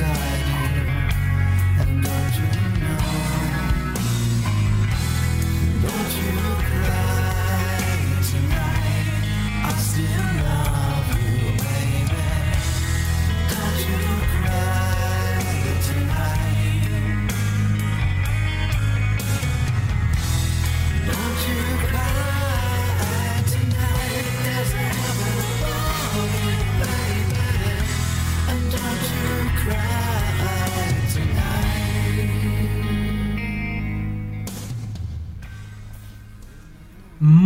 side. 0.00 0.39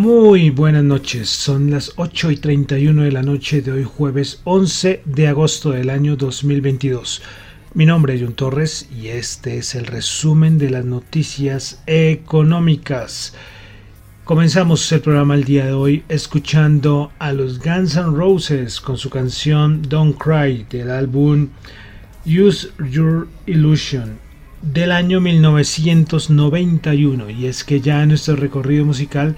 Muy 0.04 0.50
buenas 0.50 0.84
noches, 0.84 1.30
son 1.30 1.70
las 1.70 1.94
8 1.96 2.32
y 2.32 2.36
31 2.36 3.04
de 3.04 3.10
la 3.10 3.22
noche 3.22 3.62
de 3.62 3.72
hoy 3.72 3.84
jueves 3.84 4.42
11 4.44 5.00
de 5.06 5.28
agosto 5.28 5.70
del 5.70 5.88
año 5.88 6.14
2022. 6.14 7.22
Mi 7.72 7.86
nombre 7.86 8.14
es 8.14 8.20
John 8.20 8.34
Torres 8.34 8.86
y 8.94 9.08
este 9.08 9.56
es 9.56 9.74
el 9.74 9.86
resumen 9.86 10.58
de 10.58 10.68
las 10.68 10.84
noticias 10.84 11.82
económicas. 11.86 13.34
Comenzamos 14.24 14.92
el 14.92 15.00
programa 15.00 15.36
el 15.36 15.44
día 15.44 15.64
de 15.64 15.72
hoy 15.72 16.04
escuchando 16.10 17.10
a 17.18 17.32
los 17.32 17.60
Guns 17.60 17.96
N' 17.96 18.14
Roses 18.14 18.82
con 18.82 18.98
su 18.98 19.08
canción 19.08 19.80
Don't 19.88 20.18
Cry 20.18 20.66
del 20.68 20.90
álbum 20.90 21.48
Use 22.26 22.68
Your 22.90 23.26
Illusion 23.46 24.22
del 24.72 24.92
año 24.92 25.20
1991 25.20 27.28
y 27.30 27.46
es 27.46 27.64
que 27.64 27.80
ya 27.80 28.02
en 28.02 28.08
nuestro 28.08 28.36
recorrido 28.36 28.84
musical 28.84 29.36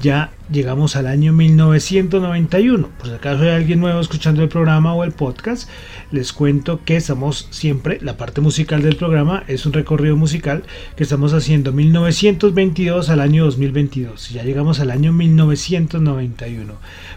ya 0.00 0.32
llegamos 0.50 0.96
al 0.96 1.06
año 1.06 1.32
1991. 1.32 2.88
Por 2.98 3.08
si 3.08 3.14
acaso 3.14 3.42
hay 3.42 3.50
alguien 3.50 3.80
nuevo 3.80 4.00
escuchando 4.00 4.42
el 4.42 4.48
programa 4.48 4.94
o 4.94 5.04
el 5.04 5.12
podcast, 5.12 5.68
les 6.10 6.32
cuento 6.32 6.80
que 6.84 6.96
estamos 6.96 7.48
siempre, 7.50 7.98
la 8.02 8.16
parte 8.16 8.40
musical 8.40 8.82
del 8.82 8.96
programa 8.96 9.44
es 9.48 9.66
un 9.66 9.72
recorrido 9.72 10.16
musical 10.16 10.64
que 10.96 11.02
estamos 11.02 11.32
haciendo 11.32 11.72
1922 11.72 13.08
al 13.08 13.20
año 13.20 13.44
2022. 13.44 14.30
Ya 14.30 14.42
llegamos 14.42 14.80
al 14.80 14.90
año 14.90 15.12
1991. 15.12 16.74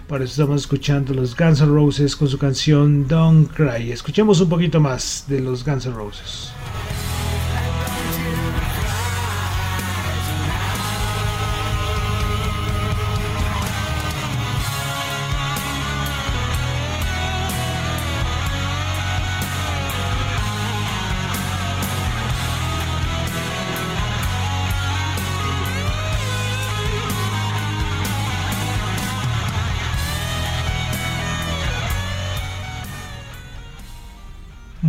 Por 0.08 0.22
eso 0.22 0.32
estamos 0.32 0.62
escuchando 0.62 1.14
los 1.14 1.36
Guns 1.36 1.62
N' 1.62 1.68
Roses 1.68 2.16
con 2.16 2.28
su 2.28 2.38
canción 2.38 3.08
Don't 3.08 3.52
Cry. 3.54 3.92
Escuchemos 3.92 4.40
un 4.42 4.50
poquito 4.50 4.80
más 4.80 5.26
de 5.28 5.42
los 5.42 5.66
Guns 5.66 5.86
N' 5.86 5.94
Roses. 5.94 6.56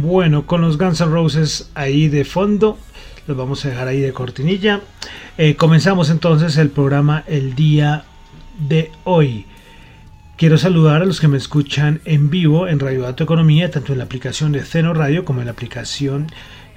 Bueno, 0.00 0.47
con 0.47 0.60
los 0.60 0.78
Guns 0.78 1.00
N' 1.00 1.10
Roses 1.10 1.70
ahí 1.75 2.06
de 2.06 2.25
fondo, 2.25 2.78
los 3.26 3.36
vamos 3.36 3.64
a 3.64 3.70
dejar 3.70 3.88
ahí 3.88 3.98
de 3.98 4.12
cortinilla. 4.12 4.81
Eh, 5.36 5.56
comenzamos 5.56 6.09
entonces 6.09 6.56
el 6.56 6.70
programa 6.70 7.25
el 7.26 7.56
día 7.56 8.04
de 8.60 8.92
hoy. 9.03 9.47
Quiero 10.36 10.56
saludar 10.56 11.03
a 11.03 11.04
los 11.04 11.20
que 11.20 11.26
me 11.26 11.36
escuchan 11.36 12.00
en 12.04 12.31
vivo 12.31 12.69
en 12.69 12.78
Radio 12.78 13.03
Dato 13.03 13.25
Economía, 13.25 13.72
tanto 13.72 13.91
en 13.91 13.98
la 13.98 14.04
aplicación 14.04 14.53
de 14.53 14.62
Ceno 14.62 14.94
Radio 14.94 15.25
como 15.25 15.41
en 15.41 15.47
la 15.47 15.53
aplicación 15.53 16.28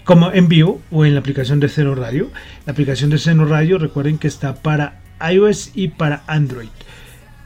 como 0.04 0.32
en 0.32 0.48
vivo 0.48 0.82
o 0.90 1.06
en 1.06 1.14
la 1.14 1.20
aplicación 1.20 1.60
de 1.60 1.70
Ceno 1.70 1.94
Radio. 1.94 2.32
La 2.66 2.72
aplicación 2.72 3.12
de 3.12 3.20
Ceno 3.20 3.46
Radio, 3.46 3.78
recuerden 3.78 4.18
que 4.18 4.28
está 4.28 4.56
para 4.56 5.00
iOS 5.22 5.74
y 5.76 5.90
para 5.90 6.24
Android 6.26 6.70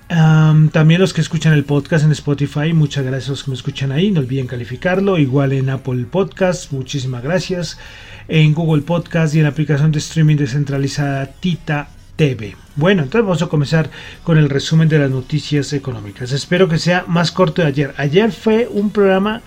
también 0.08 1.02
los 1.02 1.14
que 1.14 1.22
escuchan 1.22 1.54
el 1.54 1.64
podcast 1.64 2.06
en 2.06 2.12
Spotify, 2.12 2.74
muchas 2.74 3.06
gracias 3.06 3.30
a 3.30 3.32
los 3.32 3.44
que 3.44 3.52
me 3.52 3.56
escuchan 3.56 3.92
ahí, 3.92 4.12
no 4.12 4.20
olviden 4.20 4.48
calificarlo, 4.48 5.18
igual 5.18 5.54
en 5.54 5.70
Apple 5.70 6.06
Podcast, 6.10 6.72
muchísimas 6.72 7.24
gracias, 7.24 7.80
en 8.28 8.54
Google 8.54 8.84
Podcast 8.84 9.34
y 9.34 9.40
en 9.40 9.44
la 9.44 9.50
aplicación 9.50 9.92
de 9.92 10.00
streaming 10.00 10.36
descentralizada 10.36 11.26
Tita 11.28 11.90
TV. 12.16 12.56
Bueno, 12.76 13.04
entonces 13.04 13.26
vamos 13.26 13.42
a 13.42 13.48
comenzar 13.48 13.90
con 14.24 14.38
el 14.38 14.50
resumen 14.50 14.90
de 14.90 15.00
las 15.00 15.10
noticias 15.10 15.74
económicas. 15.74 16.32
Espero 16.32 16.70
que 16.70 16.78
sea 16.78 17.06
más 17.08 17.32
corto 17.32 17.62
de 17.62 17.68
ayer. 17.68 17.94
Ayer 17.98 18.32
fue 18.32 18.68
un 18.70 18.92
programa, 18.92 19.42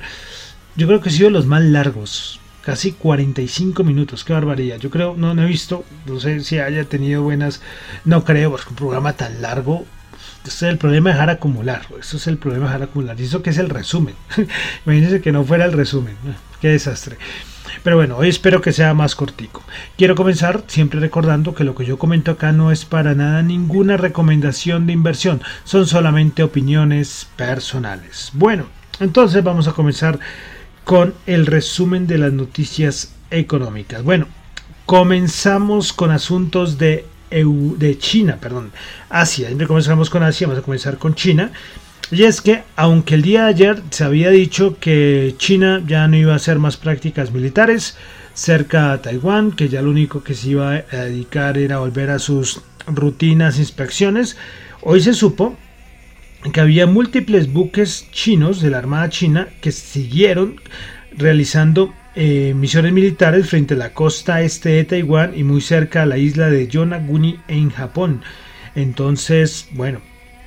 yo 0.77 0.87
creo 0.87 1.01
que 1.01 1.09
ha 1.09 1.13
sido 1.13 1.31
los 1.31 1.47
más 1.47 1.63
largos, 1.63 2.41
casi 2.63 2.93
45 2.93 3.85
minutos, 3.85 4.25
qué 4.25 4.33
barbaridad. 4.33 4.79
Yo 4.79 4.91
creo, 4.91 5.15
no, 5.17 5.35
no 5.35 5.43
he 5.43 5.47
visto, 5.47 5.85
no 6.07 6.19
sé 6.19 6.41
si 6.41 6.59
haya 6.59 6.85
tenido 6.85 7.23
buenas, 7.23 7.63
no 8.05 8.25
creo, 8.25 8.51
porque 8.51 8.71
un 8.71 8.77
programa 8.77 9.13
tan 9.13 9.41
largo 9.41 9.87
este 10.49 10.67
es 10.67 10.73
el 10.73 10.79
problema 10.79 11.11
de 11.11 11.15
dejar 11.15 11.31
acumular. 11.31 11.83
Eso 12.01 12.17
es 12.17 12.27
el 12.27 12.39
problema 12.39 12.67
de 12.67 12.73
dejar 12.73 12.89
acumular. 12.89 13.21
Y 13.21 13.25
eso 13.25 13.43
que 13.43 13.51
es 13.51 13.59
el 13.59 13.69
resumen. 13.69 14.15
Imagínense 14.87 15.21
que 15.21 15.33
no 15.33 15.45
fuera 15.45 15.65
el 15.65 15.73
resumen. 15.73 16.17
Qué 16.61 16.69
desastre. 16.69 17.17
Pero 17.83 17.97
bueno, 17.97 18.17
hoy 18.17 18.29
espero 18.29 18.61
que 18.61 18.73
sea 18.73 18.95
más 18.95 19.15
cortico. 19.15 19.63
Quiero 19.97 20.15
comenzar 20.15 20.65
siempre 20.67 21.01
recordando 21.01 21.55
que 21.55 21.65
lo 21.65 21.75
que 21.75 21.85
yo 21.85 21.99
comento 21.99 22.33
acá 22.33 22.53
no 22.53 22.73
es 22.73 22.85
para 22.85 23.15
nada 23.15 23.43
ninguna 23.43 23.97
recomendación 23.97 24.87
de 24.87 24.95
inversión. 24.95 25.41
Son 25.65 25.87
solamente 25.87 26.43
opiniones 26.43 27.29
personales. 27.37 28.31
Bueno, 28.33 28.67
entonces 29.01 29.45
vamos 29.45 29.69
a 29.69 29.73
comenzar 29.73 30.19
con 30.85 31.15
el 31.27 31.47
resumen 31.47 32.07
de 32.07 32.19
las 32.19 32.33
noticias 32.33 33.13
económicas. 33.31 34.03
Bueno, 34.03 34.27
comenzamos 34.87 35.93
con 35.93 36.11
asuntos 36.11 36.79
de 36.79 37.05
de 37.31 37.99
China, 37.99 38.39
perdón, 38.41 38.73
Asia. 39.09 39.47
Siempre 39.47 39.67
comenzamos 39.67 40.11
con 40.11 40.23
Asia, 40.23 40.47
vamos 40.47 40.63
a 40.63 40.65
comenzar 40.65 40.99
con 40.99 41.15
China. 41.15 41.53
Y 42.11 42.25
es 42.25 42.41
que, 42.41 42.63
aunque 42.77 43.15
el 43.15 43.23
día 43.23 43.45
de 43.45 43.49
ayer 43.49 43.83
se 43.91 44.05
había 44.05 44.31
dicho 44.31 44.79
que 44.81 45.35
China 45.37 45.83
ya 45.87 46.09
no 46.09 46.17
iba 46.17 46.33
a 46.33 46.37
hacer 46.37 46.59
más 46.59 46.77
prácticas 46.77 47.33
militares 47.33 47.97
cerca 48.33 48.93
a 48.93 49.03
Taiwán, 49.03 49.53
que 49.53 49.69
ya 49.69 49.83
lo 49.83 49.91
único 49.91 50.23
que 50.23 50.35
se 50.35 50.51
iba 50.51 50.73
a 50.73 50.97
dedicar 50.97 51.59
era 51.59 51.79
volver 51.79 52.11
a 52.11 52.19
sus 52.19 52.63
rutinas 52.87 53.59
inspecciones, 53.59 54.37
hoy 54.81 55.01
se 55.03 55.13
supo 55.13 55.57
que 56.53 56.61
había 56.61 56.87
múltiples 56.87 57.53
buques 57.53 58.07
chinos 58.13 58.63
de 58.63 58.71
la 58.71 58.79
Armada 58.79 59.11
China 59.11 59.49
que 59.61 59.73
siguieron 59.73 60.61
realizando 61.17 61.93
eh, 62.15 62.55
misiones 62.55 62.93
militares 62.93 63.49
frente 63.49 63.75
a 63.75 63.77
la 63.77 63.95
costa 63.95 64.43
este 64.43 64.71
de 64.71 64.85
Taiwán 64.85 65.33
y 65.37 65.45
muy 65.45 65.61
cerca 65.61 66.03
a 66.03 66.07
la 66.07 66.19
isla 66.19 66.51
de 66.51 66.67
Yonaguni 66.67 67.41
en 67.49 67.71
Japón. 67.71 68.23
Entonces, 68.75 69.69
bueno, 69.73 70.01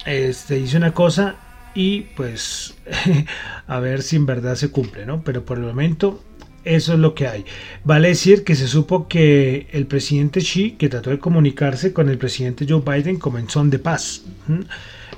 este, 0.06 0.56
dice 0.56 0.78
una 0.78 0.94
cosa 0.94 1.36
y 1.74 2.02
pues 2.16 2.75
a 3.68 3.80
ver 3.80 4.02
si 4.02 4.16
en 4.16 4.25
verdad 4.25 4.56
se 4.56 4.72
cumple, 4.72 5.06
¿no? 5.06 5.24
Pero 5.24 5.46
por 5.46 5.58
el 5.58 5.66
momento 5.66 6.24
eso 6.63 6.94
es 6.94 7.00
lo 7.00 7.16
que 7.16 7.28
hay. 7.28 7.46
Vale 7.84 8.10
decir 8.10 8.44
que 8.44 8.56
se 8.56 8.68
supo 8.68 9.07
que 9.07 9.68
el 9.72 9.88
presidente 9.88 10.42
Xi, 10.42 10.72
que 10.72 10.90
trató 10.90 11.10
de 11.10 11.19
comunicarse 11.19 11.94
con 11.94 12.10
el 12.10 12.18
presidente 12.18 12.66
Joe 12.68 12.81
Biden, 12.86 13.18
comenzó 13.18 13.64
de 13.64 13.80
paz. 13.80 14.24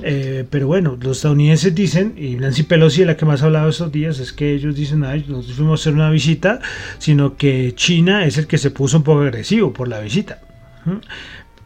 Eh, 0.01 0.45
pero 0.50 0.68
bueno, 0.68 0.98
los 1.00 1.18
estadounidenses 1.18 1.75
dicen, 1.75 2.16
y 2.18 2.36
Nancy 2.36 2.63
Pelosi, 2.63 3.06
la 3.06 3.16
que 3.16 3.25
más 3.25 3.44
ha 3.44 3.45
hablado 3.45 3.69
estos 3.69 3.92
días, 3.92 4.19
es 4.19 4.34
que 4.34 4.54
ellos 4.54 4.75
dicen, 4.75 5.04
ay, 5.04 5.25
nosotros 5.28 5.56
fuimos 5.56 5.80
a 5.80 5.81
hacer 5.81 5.94
una 5.94 6.10
visita, 6.10 6.60
sino 6.98 7.38
que 7.38 7.74
China 7.75 8.25
es 8.25 8.38
el 8.38 8.48
que 8.48 8.57
se 8.57 8.72
puso 8.72 8.98
un 8.98 9.04
poco 9.04 9.22
agresivo 9.22 9.72
por 9.74 9.88
la 9.88 10.00
visita. 10.00 10.42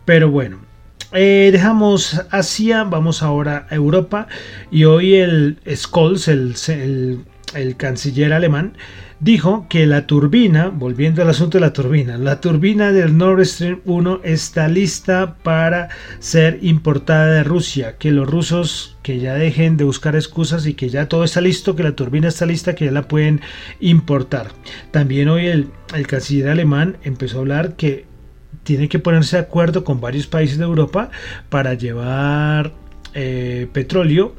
Pero 0.05 0.29
bueno, 0.29 0.59
eh, 1.13 1.49
dejamos 1.51 2.21
Asia, 2.29 2.83
vamos 2.83 3.23
ahora 3.23 3.65
a 3.69 3.75
Europa, 3.75 4.27
y 4.71 4.83
hoy 4.83 5.15
el 5.15 5.57
Scholz, 5.73 6.27
el, 6.27 7.23
el 7.53 7.75
canciller 7.77 8.33
alemán, 8.33 8.73
dijo 9.19 9.65
que 9.69 9.85
la 9.87 10.05
turbina, 10.05 10.69
volviendo 10.69 11.21
al 11.21 11.29
asunto 11.29 11.57
de 11.57 11.61
la 11.61 11.73
turbina, 11.73 12.17
la 12.17 12.39
turbina 12.39 12.91
del 12.91 13.17
Nord 13.17 13.45
Stream 13.45 13.81
1 13.85 14.21
está 14.23 14.67
lista 14.67 15.35
para 15.43 15.89
ser 16.19 16.59
importada 16.61 17.27
de 17.27 17.43
Rusia, 17.43 17.97
que 17.97 18.11
los 18.11 18.29
rusos 18.29 18.97
que 19.01 19.19
ya 19.19 19.33
dejen 19.33 19.77
de 19.77 19.85
buscar 19.85 20.15
excusas 20.15 20.67
y 20.67 20.73
que 20.75 20.89
ya 20.89 21.07
todo 21.07 21.23
está 21.23 21.41
listo, 21.41 21.75
que 21.75 21.83
la 21.83 21.93
turbina 21.93 22.27
está 22.27 22.45
lista, 22.45 22.75
que 22.75 22.85
ya 22.85 22.91
la 22.91 23.07
pueden 23.07 23.41
importar. 23.79 24.49
También 24.91 25.29
hoy 25.29 25.47
el, 25.47 25.71
canciller 26.07 26.49
alemán 26.49 26.97
empezó 27.03 27.37
a 27.37 27.41
hablar 27.41 27.75
que 27.75 28.05
tiene 28.63 28.89
que 28.89 28.99
ponerse 28.99 29.37
de 29.37 29.43
acuerdo 29.43 29.83
con 29.83 30.01
varios 30.01 30.27
países 30.27 30.57
de 30.57 30.65
Europa 30.65 31.09
para 31.49 31.73
llevar 31.73 32.73
eh, 33.13 33.67
petróleo, 33.71 34.35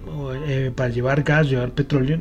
eh, 0.46 0.70
para 0.74 0.90
llevar 0.90 1.22
gas, 1.22 1.48
llevar 1.48 1.70
petróleo 1.70 2.20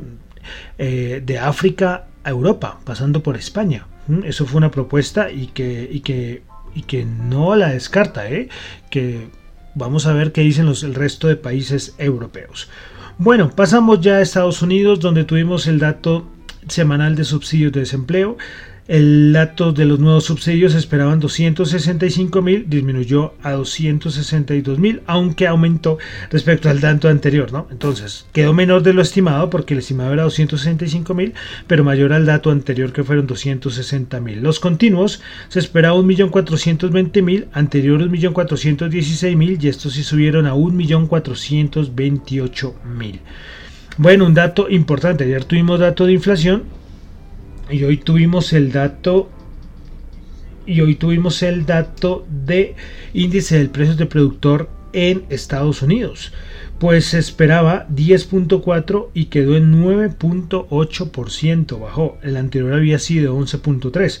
eh, 0.78 1.22
de 1.24 1.38
África 1.38 2.06
Europa, 2.28 2.80
pasando 2.84 3.22
por 3.22 3.36
España. 3.36 3.86
Eso 4.24 4.46
fue 4.46 4.58
una 4.58 4.70
propuesta 4.70 5.30
y 5.30 5.48
que, 5.48 5.88
y 5.90 6.00
que, 6.00 6.42
y 6.74 6.82
que 6.82 7.04
no 7.04 7.56
la 7.56 7.70
descarta, 7.70 8.30
¿eh? 8.30 8.48
que 8.90 9.28
vamos 9.74 10.06
a 10.06 10.12
ver 10.12 10.32
qué 10.32 10.40
dicen 10.40 10.66
los, 10.66 10.82
el 10.82 10.94
resto 10.94 11.28
de 11.28 11.36
países 11.36 11.94
europeos. 11.98 12.68
Bueno, 13.18 13.50
pasamos 13.50 14.00
ya 14.00 14.14
a 14.14 14.20
Estados 14.20 14.62
Unidos, 14.62 15.00
donde 15.00 15.24
tuvimos 15.24 15.66
el 15.66 15.78
dato 15.78 16.26
semanal 16.68 17.16
de 17.16 17.24
subsidios 17.24 17.72
de 17.72 17.80
desempleo. 17.80 18.36
El 18.88 19.32
dato 19.34 19.72
de 19.74 19.84
los 19.84 20.00
nuevos 20.00 20.24
subsidios 20.24 20.74
esperaban 20.74 21.20
265 21.20 22.40
mil, 22.40 22.70
disminuyó 22.70 23.34
a 23.42 23.52
262 23.52 24.78
mil, 24.78 25.02
aunque 25.04 25.46
aumentó 25.46 25.98
respecto 26.30 26.70
al 26.70 26.80
dato 26.80 27.10
anterior, 27.10 27.52
¿no? 27.52 27.68
Entonces, 27.70 28.24
quedó 28.32 28.54
menor 28.54 28.82
de 28.82 28.94
lo 28.94 29.02
estimado 29.02 29.50
porque 29.50 29.74
el 29.74 29.80
estimado 29.80 30.14
era 30.14 30.22
265 30.22 31.12
mil, 31.12 31.34
pero 31.66 31.84
mayor 31.84 32.14
al 32.14 32.24
dato 32.24 32.50
anterior 32.50 32.94
que 32.94 33.04
fueron 33.04 33.26
260 33.26 34.20
mil. 34.20 34.40
Los 34.40 34.58
continuos 34.58 35.20
se 35.48 35.58
esperaba 35.58 35.98
1.420.000, 35.98 37.48
anterior 37.52 38.00
1.416.000 38.00 39.62
y 39.62 39.68
estos 39.68 39.92
sí 39.92 40.02
subieron 40.02 40.46
a 40.46 40.54
1.428.000. 40.54 43.18
Bueno, 43.98 44.24
un 44.24 44.32
dato 44.32 44.70
importante, 44.70 45.24
ayer 45.24 45.44
tuvimos 45.44 45.78
dato 45.78 46.06
de 46.06 46.14
inflación 46.14 46.77
y 47.70 47.84
hoy 47.84 47.98
tuvimos 47.98 48.52
el 48.52 48.72
dato 48.72 49.28
y 50.66 50.80
hoy 50.82 50.96
tuvimos 50.96 51.42
el 51.42 51.64
dato 51.64 52.26
de 52.44 52.74
índice 53.14 53.58
del 53.58 53.70
precio 53.70 53.94
de 53.96 54.06
productor 54.06 54.68
en 54.92 55.24
Estados 55.30 55.82
Unidos. 55.82 56.32
Pues 56.78 57.06
se 57.06 57.18
esperaba 57.18 57.88
10.4 57.88 59.08
y 59.14 59.24
quedó 59.26 59.56
en 59.56 59.82
9.8%, 59.82 61.80
bajó. 61.80 62.18
El 62.22 62.36
anterior 62.36 62.74
había 62.74 62.98
sido 62.98 63.36
11.3. 63.36 64.20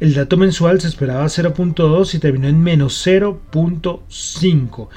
El 0.00 0.14
dato 0.14 0.36
mensual 0.36 0.80
se 0.80 0.88
esperaba 0.88 1.26
0.2 1.26 2.14
y 2.14 2.18
terminó 2.18 2.48
en 2.48 2.60
menos 2.60 3.06
0.5. 3.06 4.88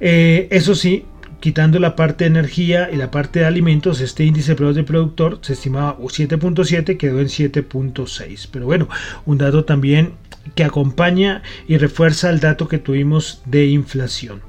Eh, 0.00 0.48
eso 0.50 0.74
sí, 0.74 1.04
quitando 1.42 1.80
la 1.80 1.96
parte 1.96 2.22
de 2.22 2.30
energía 2.30 2.88
y 2.92 2.96
la 2.96 3.10
parte 3.10 3.40
de 3.40 3.46
alimentos, 3.46 4.00
este 4.00 4.24
índice 4.24 4.54
de 4.54 4.72
de 4.72 4.84
productor 4.84 5.40
se 5.42 5.54
estimaba 5.54 5.98
7.7, 5.98 6.96
quedó 6.96 7.18
en 7.18 7.26
7.6. 7.26 8.48
Pero 8.52 8.66
bueno, 8.66 8.88
un 9.26 9.38
dato 9.38 9.64
también 9.64 10.12
que 10.54 10.62
acompaña 10.62 11.42
y 11.66 11.78
refuerza 11.78 12.30
el 12.30 12.38
dato 12.38 12.68
que 12.68 12.78
tuvimos 12.78 13.42
de 13.44 13.66
inflación. 13.66 14.40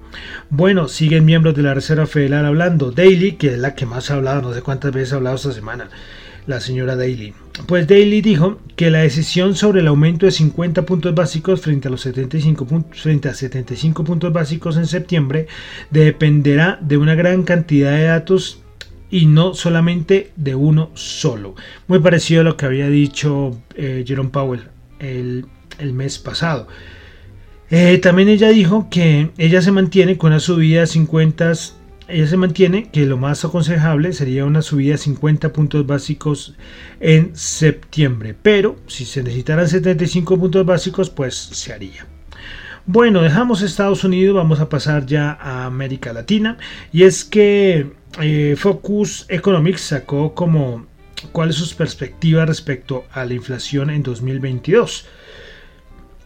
Bueno, 0.52 0.88
siguen 0.88 1.26
miembros 1.26 1.56
de 1.56 1.64
la 1.64 1.74
Reserva 1.74 2.06
Federal 2.06 2.46
hablando. 2.46 2.92
Daily, 2.92 3.34
que 3.34 3.48
es 3.48 3.58
la 3.58 3.74
que 3.74 3.88
más 3.88 4.12
ha 4.12 4.14
hablado, 4.14 4.44
no 4.44 4.54
sé 4.54 4.62
cuántas 4.62 4.94
veces 4.94 5.14
ha 5.14 5.16
hablado 5.16 5.38
esta 5.38 5.52
semana 5.52 5.90
la 6.48 6.60
señora 6.60 6.96
Daly. 6.96 7.34
Pues 7.68 7.88
Daly 7.88 8.22
dijo 8.22 8.60
que 8.76 8.90
la 8.90 9.00
decisión 9.00 9.56
sobre 9.56 9.82
el 9.82 9.88
aumento 9.88 10.26
de 10.26 10.32
50 10.32 10.86
puntos 10.86 11.14
básicos 11.14 11.62
frente 11.62 11.88
a 11.88 11.92
los 11.92 12.02
75 12.02 12.66
puntos, 12.66 13.02
frente 13.02 13.30
a 13.30 13.34
75 13.34 14.04
puntos 14.04 14.34
básicos 14.34 14.78
en 14.78 14.88
septiembre 14.88 15.48
dependerá 15.92 16.80
de 16.82 16.98
una 16.98 17.16
gran 17.16 17.44
cantidad 17.44 17.92
de 17.92 18.04
datos 18.04 18.60
y 19.10 19.28
no 19.28 19.54
solamente 19.54 20.32
de 20.36 20.56
uno 20.56 20.90
solo. 20.96 21.56
Muy 21.88 22.00
parecido 22.00 22.42
a 22.42 22.44
lo 22.44 22.58
que 22.58 22.66
había 22.66 22.90
dicho 22.90 23.56
eh, 23.76 24.04
Jerome 24.08 24.32
Powell 24.32 24.64
el, 25.00 25.46
mes 25.94 26.18
pasado. 26.18 26.68
Eh, 27.70 27.98
también 28.00 28.30
ella 28.30 28.50
dijo 28.50 28.88
que 28.90 29.32
ella 29.38 29.62
se 29.62 29.72
mantiene 29.72 30.18
con 30.18 30.32
una 30.32 30.40
subida 30.40 30.82
de 30.82 30.88
50 30.88 31.54
ella 32.08 32.28
se 32.28 32.38
mantiene 32.38 32.90
que 32.90 33.06
lo 33.06 33.18
más 33.18 33.46
aconsejable 33.46 34.14
sería 34.14 34.46
una 34.46 34.62
subida 34.62 34.94
de 34.94 34.98
50 34.98 35.54
puntos 35.54 35.86
básicos 35.86 36.56
en 37.00 37.36
septiembre, 37.36 38.36
pero 38.40 38.76
si 38.88 39.06
se 39.06 39.24
necesitaran 39.24 39.68
75 39.68 40.38
puntos 40.38 40.66
básicos, 40.66 41.10
pues 41.10 41.36
se 41.36 41.74
haría. 41.74 42.06
Bueno, 42.86 43.22
dejamos 43.22 43.62
Estados 43.62 44.04
Unidos, 44.04 44.36
vamos 44.36 44.60
a 44.60 44.68
pasar 44.68 45.06
ya 45.06 45.32
a 45.32 45.66
América 45.66 46.12
Latina, 46.12 46.58
y 46.92 47.04
es 47.04 47.24
que 47.24 47.94
eh, 48.22 48.56
Focus 48.58 49.26
Economics 49.30 49.82
sacó 49.82 50.36
como 50.36 50.86
cuál 51.32 51.52
es 51.52 51.56
su 51.56 51.76
perspectiva 51.78 52.46
respecto 52.46 53.06
a 53.14 53.24
la 53.24 53.34
inflación 53.34 53.90
en 53.90 54.04
2022. 54.04 55.06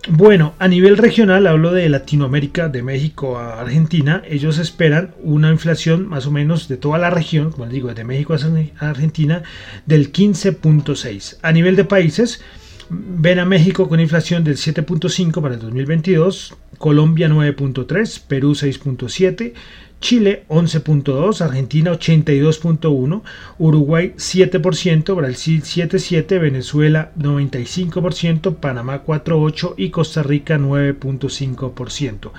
Bueno, 0.09 0.53
a 0.57 0.69
nivel 0.69 0.95
regional, 0.95 1.47
hablo 1.47 1.73
de 1.73 1.89
Latinoamérica, 1.89 2.69
de 2.69 2.81
México 2.81 3.37
a 3.37 3.59
Argentina, 3.59 4.23
ellos 4.29 4.57
esperan 4.57 5.13
una 5.21 5.51
inflación 5.51 6.07
más 6.07 6.25
o 6.27 6.31
menos 6.31 6.69
de 6.69 6.77
toda 6.77 6.97
la 6.97 7.09
región, 7.09 7.51
como 7.51 7.65
les 7.65 7.73
digo, 7.73 7.93
de 7.93 8.05
México 8.05 8.33
a 8.33 8.89
Argentina, 8.89 9.43
del 9.85 10.13
15.6. 10.13 11.39
A 11.41 11.51
nivel 11.51 11.75
de 11.75 11.83
países, 11.83 12.41
ven 12.89 13.39
a 13.39 13.45
México 13.45 13.89
con 13.89 13.99
inflación 13.99 14.43
del 14.43 14.55
7.5 14.55 15.41
para 15.41 15.55
el 15.55 15.61
2022, 15.61 16.55
Colombia 16.77 17.27
9.3, 17.27 18.21
Perú 18.27 18.51
6.7, 18.51 19.53
Chile 19.99 20.43
11.2, 20.47 21.41
Argentina 21.41 21.91
82.1, 21.91 23.21
Uruguay 23.57 24.13
7%, 24.15 25.15
Brasil 25.15 25.63
7.7, 25.63 26.39
Venezuela 26.39 27.11
95%, 27.17 28.55
Panamá 28.55 29.03
4.8 29.03 29.73
y 29.77 29.89
Costa 29.89 30.23
Rica 30.23 30.57
9.5%. 30.57 32.31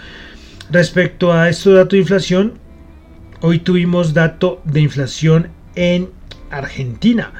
Respecto 0.71 1.33
a 1.33 1.49
este 1.49 1.73
dato 1.73 1.97
de 1.97 2.01
inflación, 2.03 2.55
hoy 3.41 3.59
tuvimos 3.59 4.15
dato 4.15 4.63
de 4.65 4.81
inflación 4.81 5.49
en 5.75 6.11
Argentina, 6.51 7.33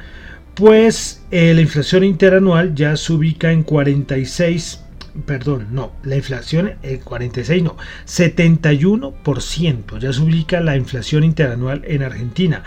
pues 0.59 1.23
eh, 1.31 1.53
la 1.53 1.61
inflación 1.61 2.03
interanual 2.03 2.75
ya 2.75 2.97
se 2.97 3.13
ubica 3.13 3.53
en 3.53 3.63
46 3.63 4.81
perdón, 5.25 5.67
no, 5.71 5.93
la 6.03 6.17
inflación, 6.17 6.73
el 6.83 6.99
46 6.99 7.63
no, 7.63 7.77
71%, 8.05 9.99
ya 9.99 10.13
se 10.13 10.21
ubica 10.21 10.59
la 10.59 10.75
inflación 10.75 11.23
interanual 11.23 11.81
en 11.85 12.03
Argentina. 12.03 12.63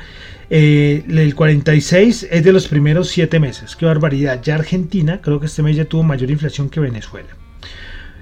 Eh, 0.50 1.04
el 1.08 1.34
46 1.34 2.28
es 2.30 2.44
de 2.44 2.52
los 2.52 2.66
primeros 2.68 3.08
7 3.08 3.38
meses, 3.38 3.76
qué 3.76 3.84
barbaridad. 3.86 4.40
Ya 4.42 4.54
Argentina, 4.54 5.20
creo 5.22 5.38
que 5.38 5.46
este 5.46 5.62
mes 5.62 5.76
ya 5.76 5.84
tuvo 5.84 6.02
mayor 6.02 6.30
inflación 6.30 6.70
que 6.70 6.80
Venezuela. 6.80 7.28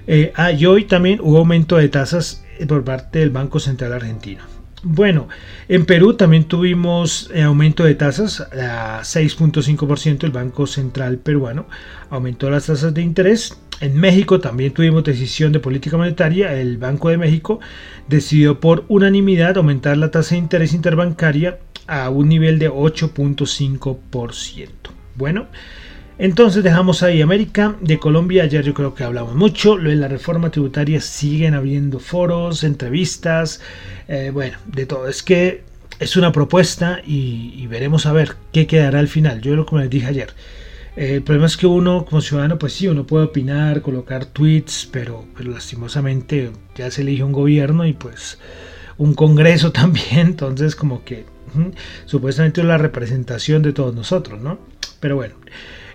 Eh, 0.05 0.33
ah, 0.35 0.51
y 0.51 0.65
hoy 0.65 0.83
también 0.85 1.19
hubo 1.21 1.37
aumento 1.39 1.77
de 1.77 1.87
tasas 1.89 2.43
por 2.67 2.83
parte 2.83 3.19
del 3.19 3.29
Banco 3.31 3.59
Central 3.59 3.93
Argentino. 3.93 4.60
Bueno, 4.83 5.27
en 5.67 5.85
Perú 5.85 6.15
también 6.15 6.45
tuvimos 6.45 7.29
eh, 7.33 7.43
aumento 7.43 7.83
de 7.83 7.93
tasas 7.93 8.41
a 8.41 9.01
6.5%. 9.01 10.23
El 10.23 10.31
Banco 10.31 10.65
Central 10.65 11.19
peruano 11.19 11.67
aumentó 12.09 12.49
las 12.49 12.65
tasas 12.65 12.91
de 12.93 13.03
interés. 13.03 13.59
En 13.79 13.95
México 13.99 14.39
también 14.39 14.73
tuvimos 14.73 15.03
decisión 15.03 15.51
de 15.51 15.59
política 15.59 15.97
monetaria. 15.97 16.59
El 16.59 16.79
Banco 16.79 17.09
de 17.09 17.19
México 17.19 17.59
decidió 18.07 18.59
por 18.59 18.85
unanimidad 18.87 19.57
aumentar 19.57 19.97
la 19.97 20.09
tasa 20.09 20.33
de 20.33 20.39
interés 20.39 20.73
interbancaria 20.73 21.59
a 21.85 22.09
un 22.09 22.27
nivel 22.29 22.57
de 22.57 22.71
8.5%. 22.71 24.67
Bueno, 25.15 25.45
entonces 26.21 26.63
dejamos 26.63 27.01
ahí 27.01 27.19
América. 27.19 27.75
De 27.81 27.97
Colombia 27.97 28.43
ayer 28.43 28.63
yo 28.63 28.75
creo 28.75 28.93
que 28.93 29.03
hablamos 29.03 29.33
mucho. 29.33 29.75
Lo 29.75 29.89
de 29.89 29.95
la 29.95 30.07
reforma 30.07 30.51
tributaria 30.51 31.01
siguen 31.01 31.55
habiendo 31.55 31.97
foros, 31.97 32.63
entrevistas, 32.63 33.59
eh, 34.07 34.29
bueno, 34.31 34.59
de 34.67 34.85
todo. 34.85 35.07
Es 35.07 35.23
que 35.23 35.63
es 35.99 36.15
una 36.17 36.31
propuesta 36.31 37.01
y, 37.03 37.65
veremos 37.65 38.05
a 38.05 38.13
ver 38.13 38.35
qué 38.53 38.67
quedará 38.67 38.99
al 38.99 39.07
final. 39.07 39.41
Yo 39.41 39.55
lo 39.55 39.65
como 39.65 39.81
les 39.81 39.89
dije 39.89 40.05
ayer. 40.05 40.29
Eh, 40.95 41.15
el 41.15 41.23
problema 41.23 41.47
es 41.47 41.57
que 41.57 41.65
uno 41.65 42.05
como 42.05 42.21
ciudadano, 42.21 42.59
pues 42.59 42.73
sí, 42.73 42.87
uno 42.87 43.07
puede 43.07 43.25
opinar, 43.25 43.81
colocar 43.81 44.25
tweets, 44.25 44.87
pero, 44.91 45.25
pero 45.35 45.49
lastimosamente 45.49 46.51
ya 46.75 46.91
se 46.91 47.01
elige 47.01 47.23
un 47.23 47.31
gobierno 47.31 47.83
y 47.83 47.93
pues 47.93 48.37
un 48.99 49.15
congreso 49.15 49.71
también, 49.73 50.19
entonces 50.19 50.75
como 50.75 51.03
que 51.03 51.25
supuestamente 52.05 52.61
es 52.61 52.67
la 52.67 52.77
representación 52.77 53.63
de 53.63 53.73
todos 53.73 53.95
nosotros, 53.95 54.39
¿no? 54.39 54.59
Pero 54.99 55.15
bueno, 55.15 55.33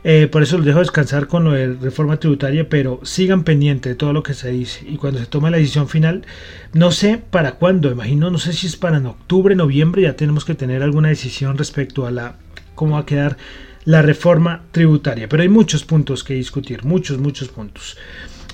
eh, 0.05 0.29
por 0.31 0.43
eso 0.43 0.57
los 0.57 0.67
dejo 0.67 0.79
descansar 0.81 1.27
con 1.27 1.45
lo 1.45 1.53
de 1.53 1.75
reforma 1.75 2.19
tributaria, 2.19 2.69
pero 2.69 3.01
sigan 3.03 3.45
pendientes 3.45 3.93
de 3.93 3.97
todo 3.97 4.13
lo 4.13 4.23
que 4.23 4.35
se 4.35 4.51
dice. 4.51 4.85
Y 4.89 4.97
cuando 4.97 5.19
se 5.19 5.27
tome 5.27 5.51
la 5.51 5.57
decisión 5.57 5.89
final, 5.89 6.25
no 6.73 6.93
sé 6.93 7.19
para 7.19 7.53
cuándo, 7.53 7.91
imagino, 7.91 8.31
no 8.31 8.39
sé 8.39 8.53
si 8.53 8.67
es 8.67 8.77
para 8.77 8.99
en 8.99 9.07
octubre, 9.07 9.55
noviembre, 9.55 10.03
ya 10.03 10.17
tenemos 10.17 10.45
que 10.45 10.55
tener 10.55 10.83
alguna 10.83 11.09
decisión 11.09 11.59
respecto 11.59 12.07
a 12.07 12.11
la 12.11 12.37
cómo 12.75 12.95
va 12.95 13.01
a 13.01 13.07
quedar 13.07 13.37
la 13.85 14.03
reforma 14.03 14.63
tributaria. 14.73 15.29
Pero 15.29 15.43
hay 15.43 15.49
muchos 15.49 15.85
puntos 15.85 16.23
que 16.23 16.35
discutir, 16.35 16.85
muchos, 16.85 17.19
muchos 17.19 17.49
puntos. 17.49 17.97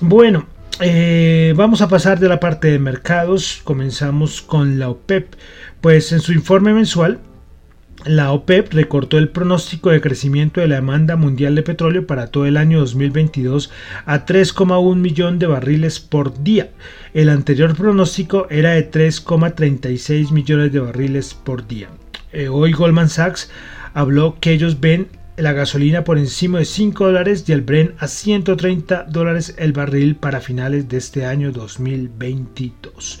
Bueno, 0.01 0.47
eh, 0.79 1.53
vamos 1.55 1.81
a 1.81 1.87
pasar 1.87 2.19
de 2.19 2.29
la 2.29 2.39
parte 2.39 2.69
de 2.69 2.79
mercados. 2.79 3.61
Comenzamos 3.63 4.41
con 4.41 4.79
la 4.79 4.89
OPEP. 4.89 5.35
Pues 5.81 6.11
en 6.11 6.21
su 6.21 6.33
informe 6.33 6.73
mensual, 6.73 7.19
la 8.05 8.31
OPEP 8.31 8.73
recortó 8.73 9.17
el 9.17 9.29
pronóstico 9.29 9.89
de 9.89 10.01
crecimiento 10.01 10.59
de 10.59 10.67
la 10.67 10.75
demanda 10.75 11.15
mundial 11.15 11.55
de 11.55 11.63
petróleo 11.63 12.05
para 12.05 12.27
todo 12.27 12.45
el 12.45 12.57
año 12.57 12.79
2022 12.79 13.71
a 14.05 14.25
3,1 14.25 14.95
millón 14.95 15.39
de 15.39 15.47
barriles 15.47 15.99
por 15.99 16.43
día. 16.43 16.69
El 17.13 17.29
anterior 17.29 17.75
pronóstico 17.75 18.47
era 18.49 18.71
de 18.71 18.91
3,36 18.91 20.31
millones 20.31 20.73
de 20.73 20.79
barriles 20.79 21.33
por 21.33 21.67
día. 21.67 21.89
Eh, 22.31 22.49
hoy 22.49 22.73
Goldman 22.73 23.09
Sachs 23.09 23.49
habló 23.93 24.37
que 24.39 24.51
ellos 24.51 24.79
ven 24.79 25.07
la 25.37 25.53
gasolina 25.53 26.03
por 26.03 26.17
encima 26.17 26.59
de 26.59 26.65
5 26.65 27.05
dólares 27.05 27.45
y 27.47 27.53
el 27.53 27.61
Bren 27.61 27.95
a 27.99 28.07
130 28.07 29.05
dólares 29.09 29.55
el 29.57 29.73
barril 29.73 30.15
para 30.15 30.41
finales 30.41 30.89
de 30.89 30.97
este 30.97 31.25
año 31.25 31.51
2022. 31.51 33.19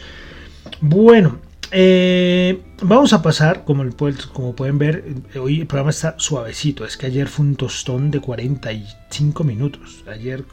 Bueno, 0.81 1.39
eh, 1.75 2.61
vamos 2.83 3.13
a 3.13 3.23
pasar, 3.23 3.63
como, 3.65 3.83
como, 4.31 4.55
pueden 4.55 4.77
ver, 4.77 5.03
hoy 5.39 5.61
el 5.61 5.67
programa 5.67 5.89
está 5.89 6.13
suavecito. 6.17 6.85
Es 6.85 6.97
que 6.97 7.07
ayer 7.07 7.27
fue 7.27 7.47
un 7.47 7.55
tostón 7.55 8.11
de 8.11 8.19
45 8.19 9.43
minutos. 9.43 10.03
Ayer, 10.07 10.43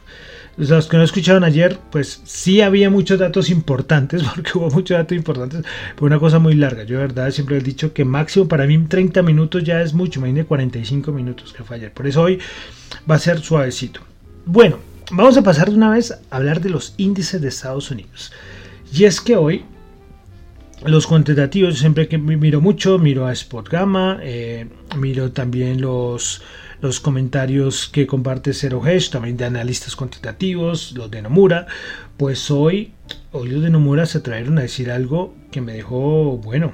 los 0.57 0.87
que 0.87 0.97
no 0.97 1.03
escucharon 1.03 1.43
ayer, 1.43 1.77
pues 1.91 2.21
sí 2.25 2.61
había 2.61 2.89
muchos 2.89 3.19
datos 3.19 3.51
importantes, 3.51 4.23
porque 4.35 4.51
hubo 4.55 4.71
muchos 4.71 4.97
datos 4.97 5.15
importantes, 5.15 5.63
pero 5.93 6.07
una 6.07 6.19
cosa 6.19 6.39
muy 6.39 6.55
larga. 6.55 6.83
Yo 6.83 6.97
de 6.97 7.03
verdad 7.03 7.29
siempre 7.29 7.57
he 7.57 7.61
dicho 7.61 7.93
que 7.93 8.03
máximo 8.03 8.47
para 8.47 8.65
mí 8.65 8.77
30 8.79 9.21
minutos 9.21 9.63
ya 9.63 9.81
es 9.81 9.93
mucho, 9.93 10.19
imagínate 10.19 10.47
45 10.47 11.11
minutos 11.11 11.53
que 11.53 11.63
fue 11.63 11.75
ayer. 11.75 11.93
Por 11.93 12.07
eso 12.07 12.23
hoy 12.23 12.39
va 13.09 13.15
a 13.15 13.19
ser 13.19 13.41
suavecito. 13.41 14.01
Bueno, 14.47 14.79
vamos 15.11 15.37
a 15.37 15.43
pasar 15.43 15.69
de 15.69 15.75
una 15.75 15.91
vez 15.91 16.11
a 16.11 16.35
hablar 16.35 16.61
de 16.61 16.71
los 16.71 16.95
índices 16.97 17.41
de 17.41 17.49
Estados 17.49 17.91
Unidos. 17.91 18.31
Y 18.91 19.05
es 19.05 19.21
que 19.21 19.35
hoy 19.35 19.63
los 20.85 21.05
cuantitativos 21.05 21.77
siempre 21.77 22.07
que 22.07 22.17
miro 22.17 22.59
mucho, 22.59 22.97
miro 22.97 23.27
a 23.27 23.33
Spot 23.33 23.67
Gamma, 23.69 24.19
eh, 24.23 24.67
miro 24.97 25.31
también 25.31 25.79
los, 25.79 26.41
los 26.81 26.99
comentarios 26.99 27.87
que 27.87 28.07
comparte 28.07 28.53
Zero 28.53 28.85
Hedge, 28.85 29.11
también 29.11 29.37
de 29.37 29.45
analistas 29.45 29.95
cuantitativos, 29.95 30.93
los 30.93 31.11
de 31.11 31.21
Nomura. 31.21 31.67
Pues 32.17 32.49
hoy, 32.49 32.93
hoy 33.31 33.49
los 33.49 33.61
de 33.61 33.69
Nomura 33.69 34.05
se 34.05 34.21
trajeron 34.21 34.57
a 34.57 34.61
decir 34.61 34.89
algo 34.89 35.35
que 35.51 35.61
me 35.61 35.73
dejó, 35.73 36.37
bueno, 36.37 36.73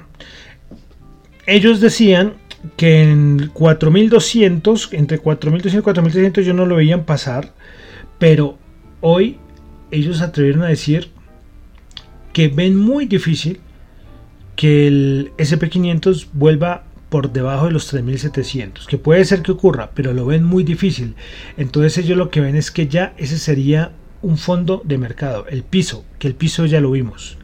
ellos 1.46 1.80
decían 1.80 2.34
que 2.76 3.02
en 3.02 3.50
4200, 3.52 4.92
entre 4.92 5.18
4200 5.18 5.80
y 5.80 5.82
4300 5.82 6.46
yo 6.46 6.54
no 6.54 6.66
lo 6.66 6.76
veían 6.76 7.04
pasar, 7.04 7.52
pero 8.18 8.58
hoy 9.00 9.38
ellos 9.90 10.22
atrevieron 10.22 10.62
a 10.62 10.68
decir 10.68 11.10
que 12.32 12.48
ven 12.48 12.76
muy 12.76 13.06
difícil 13.06 13.60
que 14.58 14.88
el 14.88 15.30
SP500 15.38 16.30
vuelva 16.32 16.82
por 17.10 17.32
debajo 17.32 17.66
de 17.66 17.70
los 17.70 17.86
3700, 17.86 18.88
que 18.88 18.98
puede 18.98 19.24
ser 19.24 19.42
que 19.42 19.52
ocurra, 19.52 19.92
pero 19.94 20.12
lo 20.12 20.26
ven 20.26 20.42
muy 20.42 20.64
difícil. 20.64 21.14
Entonces 21.56 21.96
ellos 21.98 22.18
lo 22.18 22.28
que 22.28 22.40
ven 22.40 22.56
es 22.56 22.72
que 22.72 22.88
ya 22.88 23.14
ese 23.18 23.38
sería 23.38 23.92
un 24.20 24.36
fondo 24.36 24.82
de 24.84 24.98
mercado, 24.98 25.46
el 25.48 25.62
piso, 25.62 26.04
que 26.18 26.26
el 26.26 26.34
piso 26.34 26.66
ya 26.66 26.80
lo 26.80 26.90
vimos. 26.90 27.38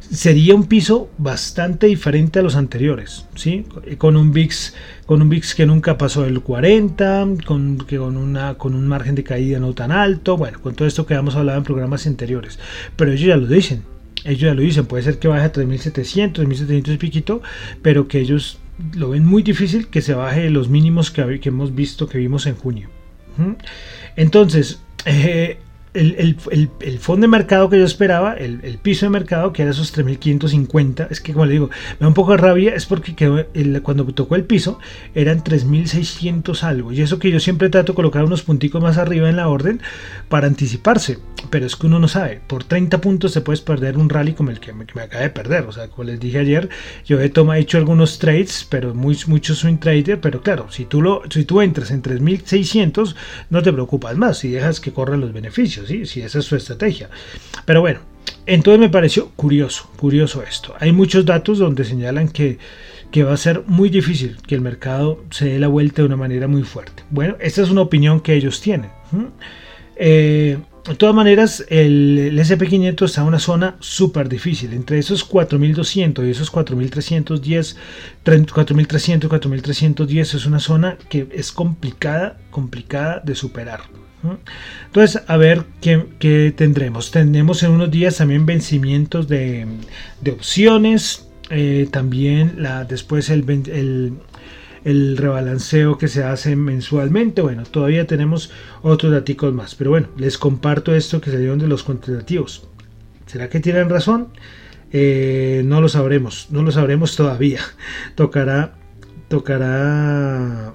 Sería 0.00 0.54
un 0.54 0.66
piso 0.66 1.08
bastante 1.16 1.86
diferente 1.86 2.40
a 2.40 2.42
los 2.42 2.56
anteriores, 2.56 3.24
¿sí? 3.36 3.64
Con 3.96 4.18
un 4.18 4.34
VIX, 4.34 4.74
con 5.06 5.22
un 5.22 5.30
VIX 5.30 5.54
que 5.54 5.64
nunca 5.64 5.96
pasó 5.96 6.24
del 6.24 6.42
40, 6.42 7.26
con, 7.46 7.78
que 7.78 7.96
con, 7.96 8.18
una, 8.18 8.56
con 8.58 8.74
un 8.74 8.86
margen 8.86 9.14
de 9.14 9.24
caída 9.24 9.58
no 9.60 9.72
tan 9.72 9.90
alto, 9.90 10.36
bueno, 10.36 10.60
con 10.60 10.74
todo 10.74 10.86
esto 10.86 11.06
que 11.06 11.14
hemos 11.14 11.36
hablado 11.36 11.56
en 11.56 11.64
programas 11.64 12.06
anteriores. 12.06 12.58
Pero 12.96 13.12
ellos 13.12 13.28
ya 13.28 13.36
lo 13.38 13.46
dicen, 13.46 13.93
ellos 14.24 14.40
ya 14.40 14.54
lo 14.54 14.62
dicen, 14.62 14.86
puede 14.86 15.02
ser 15.02 15.18
que 15.18 15.28
baje 15.28 15.44
a 15.44 15.52
3700, 15.52 16.44
3700 16.44 16.94
y 16.94 16.96
piquito, 16.98 17.42
pero 17.82 18.08
que 18.08 18.20
ellos 18.20 18.58
lo 18.94 19.10
ven 19.10 19.24
muy 19.24 19.42
difícil 19.42 19.88
que 19.88 20.02
se 20.02 20.14
baje 20.14 20.50
los 20.50 20.68
mínimos 20.68 21.10
que, 21.10 21.40
que 21.40 21.48
hemos 21.50 21.74
visto 21.74 22.08
que 22.08 22.18
vimos 22.18 22.46
en 22.46 22.56
junio. 22.56 22.88
Entonces, 24.16 24.80
eh, 25.04 25.58
el, 25.94 26.98
fondo 26.98 27.24
de 27.24 27.28
mercado 27.28 27.70
que 27.70 27.78
yo 27.78 27.84
esperaba, 27.84 28.34
el, 28.34 28.78
piso 28.82 29.06
de 29.06 29.10
mercado, 29.10 29.52
que 29.52 29.62
era 29.62 29.70
esos 29.70 29.96
3.550, 29.96 31.06
es 31.10 31.20
que 31.20 31.32
como 31.32 31.46
le 31.46 31.52
digo, 31.52 31.70
me 31.92 32.00
da 32.00 32.08
un 32.08 32.14
poco 32.14 32.32
de 32.32 32.38
rabia, 32.38 32.74
es 32.74 32.84
porque 32.86 33.14
cuando 33.82 34.04
tocó 34.06 34.34
el 34.34 34.44
piso 34.44 34.78
eran 35.14 35.42
3.600 35.42 36.62
algo. 36.64 36.92
Y 36.92 37.00
eso 37.00 37.18
que 37.18 37.30
yo 37.30 37.38
siempre 37.38 37.70
trato 37.70 37.92
de 37.92 37.96
colocar 37.96 38.24
unos 38.24 38.42
punticos 38.42 38.82
más 38.82 38.98
arriba 38.98 39.28
en 39.28 39.36
la 39.36 39.48
orden 39.48 39.80
para 40.28 40.48
anticiparse. 40.48 41.18
Pero 41.50 41.66
es 41.66 41.76
que 41.76 41.86
uno 41.86 41.98
no 41.98 42.08
sabe, 42.08 42.40
por 42.46 42.64
30 42.64 43.00
puntos 43.00 43.32
se 43.32 43.42
puedes 43.42 43.60
perder 43.60 43.96
un 43.96 44.08
rally 44.08 44.32
como 44.32 44.50
el 44.50 44.60
que 44.60 44.72
me, 44.72 44.84
acaba 45.00 45.22
de 45.22 45.30
perder. 45.30 45.64
O 45.64 45.72
sea, 45.72 45.88
como 45.88 46.04
les 46.04 46.18
dije 46.18 46.38
ayer, 46.38 46.68
yo 47.04 47.20
he, 47.20 47.28
tomado, 47.28 47.60
hecho 47.60 47.78
algunos 47.78 48.18
trades, 48.18 48.66
pero 48.68 48.94
muy, 48.94 49.16
muchos 49.26 49.58
swing 49.58 49.76
trader. 49.76 50.20
Pero 50.20 50.42
claro, 50.42 50.66
si 50.70 50.86
tú, 50.86 51.02
lo, 51.02 51.22
si 51.30 51.44
tú 51.44 51.60
entras 51.60 51.90
en 51.90 52.02
3.600, 52.02 53.14
no 53.50 53.62
te 53.62 53.72
preocupas 53.72 54.16
más 54.16 54.38
si 54.38 54.50
dejas 54.50 54.80
que 54.80 54.92
corran 54.92 55.20
los 55.20 55.32
beneficios 55.32 55.83
si 55.86 56.22
esa 56.22 56.38
es 56.38 56.44
su 56.44 56.56
estrategia. 56.56 57.10
Pero 57.64 57.80
bueno, 57.80 58.00
entonces 58.46 58.80
me 58.80 58.88
pareció 58.88 59.30
curioso, 59.30 59.88
curioso 59.96 60.42
esto. 60.42 60.74
Hay 60.78 60.92
muchos 60.92 61.24
datos 61.24 61.58
donde 61.58 61.84
señalan 61.84 62.28
que, 62.28 62.58
que 63.10 63.24
va 63.24 63.32
a 63.32 63.38
ser 63.38 63.62
muy 63.66 63.88
difícil 63.88 64.36
que 64.46 64.54
el 64.54 64.60
mercado 64.60 65.24
se 65.30 65.46
dé 65.46 65.58
la 65.58 65.68
vuelta 65.68 66.02
de 66.02 66.06
una 66.06 66.16
manera 66.16 66.48
muy 66.48 66.62
fuerte. 66.62 67.04
Bueno, 67.10 67.36
esta 67.40 67.62
es 67.62 67.70
una 67.70 67.82
opinión 67.82 68.20
que 68.20 68.34
ellos 68.34 68.60
tienen. 68.60 68.90
Eh, 69.96 70.58
de 70.86 70.96
todas 70.96 71.14
maneras, 71.14 71.64
el, 71.68 72.38
SP500 72.38 73.04
está 73.06 73.22
en 73.22 73.28
una 73.28 73.38
zona 73.38 73.76
súper 73.80 74.28
difícil. 74.28 74.74
Entre 74.74 74.98
esos 74.98 75.24
4200 75.24 76.26
y 76.26 76.30
esos 76.30 76.50
4310, 76.50 77.76
4300 78.22 79.30
4310 79.30 80.34
es 80.34 80.46
una 80.46 80.60
zona 80.60 80.98
que 81.08 81.26
es 81.32 81.52
complicada, 81.52 82.38
complicada 82.50 83.22
de 83.24 83.34
superar. 83.34 84.03
Entonces, 84.86 85.22
a 85.26 85.36
ver 85.36 85.64
qué, 85.80 86.54
tendremos. 86.56 87.10
Tendremos 87.10 87.62
en 87.62 87.72
unos 87.72 87.90
días 87.90 88.16
también 88.16 88.46
vencimientos 88.46 89.28
de, 89.28 89.66
opciones. 90.30 91.28
Eh, 91.50 91.88
también 91.90 92.56
después 92.88 93.28
el, 93.28 94.16
el, 94.84 95.16
rebalanceo 95.16 95.98
que 95.98 96.08
se 96.08 96.24
hace 96.24 96.56
mensualmente. 96.56 97.42
Bueno, 97.42 97.64
todavía 97.64 98.06
tenemos 98.06 98.50
otros 98.82 99.12
datos 99.12 99.52
más. 99.52 99.74
Pero 99.74 99.90
bueno, 99.90 100.08
les 100.16 100.38
comparto 100.38 100.94
esto 100.94 101.20
que 101.20 101.30
salieron 101.30 101.58
de 101.58 101.68
los 101.68 101.82
cuantitativos. 101.82 102.66
¿Será 103.26 103.48
que 103.48 103.60
tienen 103.60 103.88
razón? 103.88 104.28
Eh, 104.92 105.62
no 105.64 105.80
lo 105.80 105.88
sabremos. 105.88 106.48
No 106.50 106.62
lo 106.62 106.70
sabremos 106.70 107.16
todavía. 107.16 107.60
Tocará. 108.14 108.74
Tocará 109.28 110.74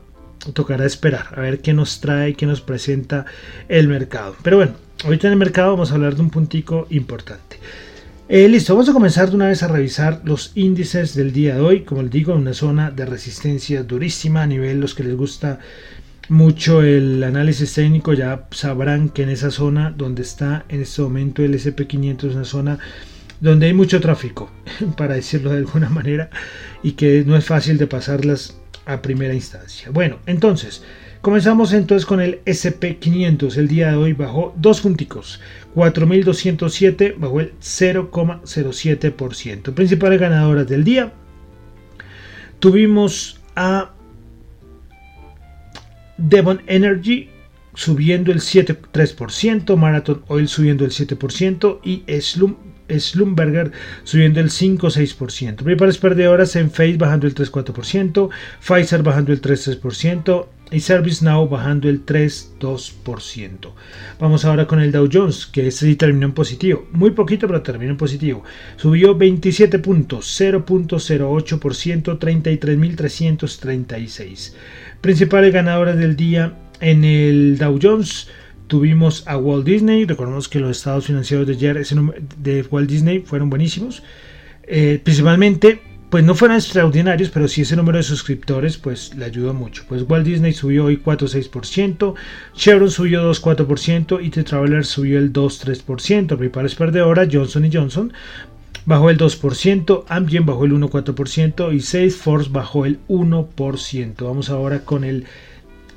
tocará 0.54 0.86
esperar 0.86 1.28
a 1.36 1.42
ver 1.42 1.60
qué 1.60 1.74
nos 1.74 2.00
trae, 2.00 2.34
qué 2.34 2.46
nos 2.46 2.62
presenta 2.62 3.26
el 3.68 3.88
mercado. 3.88 4.36
Pero 4.44 4.58
bueno, 4.58 4.74
ahorita 5.04 5.28
en 5.28 5.34
el 5.34 5.40
mercado 5.40 5.72
vamos 5.72 5.92
a 5.92 5.96
hablar 5.96 6.16
de 6.16 6.22
un 6.22 6.30
puntico 6.30 6.88
importante. 6.90 7.60
Eh, 8.28 8.48
listo, 8.48 8.74
vamos 8.74 8.90
a 8.90 8.94
comenzar 8.94 9.30
de 9.30 9.36
una 9.36 9.48
vez 9.48 9.64
a 9.64 9.68
revisar 9.68 10.22
los 10.24 10.52
índices 10.56 11.16
del 11.16 11.34
día 11.34 11.56
de 11.56 11.62
hoy. 11.62 11.82
Como 11.82 12.04
les 12.04 12.12
digo, 12.12 12.36
una 12.36 12.54
zona 12.54 12.92
de 12.92 13.06
resistencia 13.06 13.84
durísima 13.84 14.44
a 14.44 14.48
nivel 14.48 14.80
los 14.80 14.94
que 14.94 15.04
les 15.04 15.16
gusta 15.16 15.60
mucho 16.30 16.84
el 16.84 17.24
análisis 17.24 17.74
técnico 17.74 18.14
ya 18.14 18.48
sabrán 18.52 19.10
que 19.10 19.24
en 19.24 19.30
esa 19.30 19.50
zona 19.50 19.90
donde 19.90 20.22
está 20.22 20.64
en 20.70 20.82
este 20.82 21.02
momento 21.02 21.44
el 21.44 21.56
SP500 21.56 22.18
es 22.18 22.36
una 22.36 22.46
zona 22.46 22.80
donde 23.42 23.66
hay 23.66 23.74
mucho 23.74 24.00
tráfico, 24.00 24.52
para 24.98 25.16
decirlo 25.16 25.52
de 25.52 25.58
alguna 25.58 25.90
manera, 25.90 26.30
y 26.84 26.92
que 26.92 27.24
no 27.26 27.36
es 27.36 27.46
fácil 27.46 27.78
de 27.78 27.88
pasarlas 27.88 28.59
a 28.90 29.02
primera 29.02 29.34
instancia. 29.34 29.90
Bueno, 29.92 30.20
entonces, 30.26 30.84
comenzamos 31.22 31.72
entonces 31.74 32.06
con 32.06 32.22
el 32.22 32.42
SP500. 32.46 33.58
El 33.58 33.68
día 33.68 33.92
de 33.92 33.98
hoy 33.98 34.14
bajó 34.14 34.56
dos 34.58 34.80
punticos. 34.82 35.42
4.207 35.76 37.16
bajó 37.18 37.42
el 37.42 37.54
0,07%. 37.60 39.74
Principales 39.74 40.20
ganadoras 40.20 40.68
del 40.68 40.84
día. 40.84 41.12
Tuvimos 42.60 43.40
a 43.56 43.92
Devon 46.18 46.62
Energy 46.68 47.30
subiendo 47.76 48.32
el 48.32 48.40
7,3%, 48.40 49.78
Marathon 49.78 50.24
Oil 50.28 50.48
subiendo 50.50 50.84
el 50.84 50.92
7% 50.92 51.80
y 51.84 52.04
Slum, 52.20 52.56
Slumberger 52.98 53.72
subiendo 54.04 54.40
el 54.40 54.50
5,6%. 54.50 55.64
Prepares 55.64 55.98
perdedoras 55.98 56.56
en 56.56 56.72
Face 56.72 56.98
bajando 56.98 57.28
el 57.28 57.36
3,4%, 57.36 58.30
Pfizer 58.60 59.04
bajando 59.04 59.34
el 59.34 59.42
3,3% 59.42 60.48
y 60.72 60.80
ServiceNow 60.80 61.48
bajando 61.48 61.88
el 61.90 62.06
3,2%. 62.06 63.72
Vamos 64.20 64.46
ahora 64.46 64.68
con 64.68 64.80
el 64.80 64.92
Dow 64.92 65.10
Jones, 65.12 65.48
que 65.48 65.68
este 65.68 65.88
sí 65.88 65.96
terminó 65.96 66.28
en 66.28 66.34
positivo. 66.34 66.88
Muy 66.92 67.10
poquito, 67.12 67.48
pero 67.48 67.64
terminó 67.64 67.92
en 67.92 67.98
positivo. 67.98 68.44
Subió 68.76 69.16
27 69.16 69.80
puntos, 69.80 70.40
0.08%, 70.40 72.20
33.336. 72.20 74.54
Principales 75.02 75.52
ganadoras 75.54 75.98
del 75.98 76.16
día 76.16 76.54
en 76.82 77.04
el 77.04 77.58
Dow 77.58 77.80
Jones 77.82 78.28
tuvimos 78.70 79.28
a 79.28 79.38
Walt 79.38 79.66
Disney. 79.66 80.06
Recordemos 80.06 80.48
que 80.48 80.62
los 80.62 80.78
estados 80.78 81.08
financieros 81.08 81.46
de 81.46 81.54
ayer 81.54 81.86
de 82.38 82.66
Walt 82.72 82.90
Disney 82.90 83.20
fueron 83.20 83.50
buenísimos. 83.50 84.02
Eh, 84.64 85.02
principalmente, 85.04 85.82
pues 86.10 86.24
no 86.24 86.34
fueron 86.36 86.58
extraordinarios, 86.58 87.30
pero 87.30 87.48
sí 87.48 87.62
ese 87.62 87.76
número 87.76 87.98
de 87.98 88.04
suscriptores 88.04 88.78
pues 88.78 89.14
le 89.16 89.26
ayudó 89.26 89.54
mucho. 89.54 89.84
Pues 89.90 90.04
Walt 90.08 90.26
Disney 90.26 90.54
subió 90.54 90.86
hoy 90.86 91.02
4,6%, 91.04 92.16
Chevron 92.56 92.90
subió 92.90 93.30
2,4% 93.30 94.24
y 94.24 94.30
The 94.30 94.44
Traveler 94.44 94.86
subió 94.86 95.20
el 95.20 95.34
2,3%. 95.34 96.38
Principales 96.38 96.76
perdedoras, 96.76 97.28
Johnson 97.32 97.70
Johnson 97.72 98.14
bajó 98.86 99.10
el 99.10 99.18
2%, 99.18 100.06
Amgen 100.08 100.46
bajó 100.46 100.66
el 100.66 100.74
1,4% 100.74 101.76
y 101.76 101.80
Salesforce 101.80 102.50
bajó 102.52 102.86
el 102.86 103.00
1%. 103.08 104.16
Vamos 104.24 104.50
ahora 104.50 104.86
con 104.86 105.04
el 105.04 105.26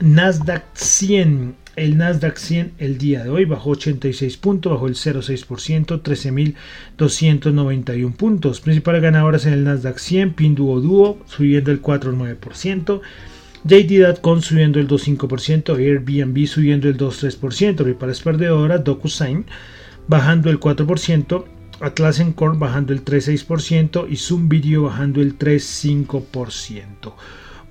Nasdaq 0.02 0.64
100. 0.74 1.54
El 1.76 1.96
Nasdaq 1.96 2.36
100 2.36 2.72
el 2.78 2.98
día 2.98 3.22
de 3.22 3.30
hoy 3.30 3.44
bajó 3.44 3.70
86 3.70 4.36
puntos, 4.36 4.72
bajó 4.72 4.88
el 4.88 4.96
0,6%, 4.96 6.02
13.291 6.02 8.16
puntos. 8.16 8.60
Principales 8.60 9.00
ganadoras 9.00 9.46
en 9.46 9.52
el 9.52 9.62
Nasdaq 9.62 9.98
100, 9.98 10.34
Pinduoduo 10.34 11.20
subiendo 11.26 11.70
el 11.70 11.80
4,9%. 11.80 13.00
JD.com 13.62 14.40
subiendo 14.40 14.80
el 14.80 14.88
2,5%, 14.88 15.76
Airbnb 15.76 16.48
subiendo 16.48 16.88
el 16.88 16.96
2,3%, 16.96 17.76
principales 17.76 18.20
perdedoras, 18.22 18.82
DocuSign 18.82 19.46
bajando 20.08 20.50
el 20.50 20.58
4%, 20.58 21.44
Atlas 21.80 22.20
Core 22.34 22.58
bajando 22.58 22.92
el 22.92 23.04
3,6% 23.04 24.08
y 24.10 24.16
Zoom 24.16 24.48
Video 24.48 24.82
bajando 24.82 25.22
el 25.22 25.38
3,5%. 25.38 27.12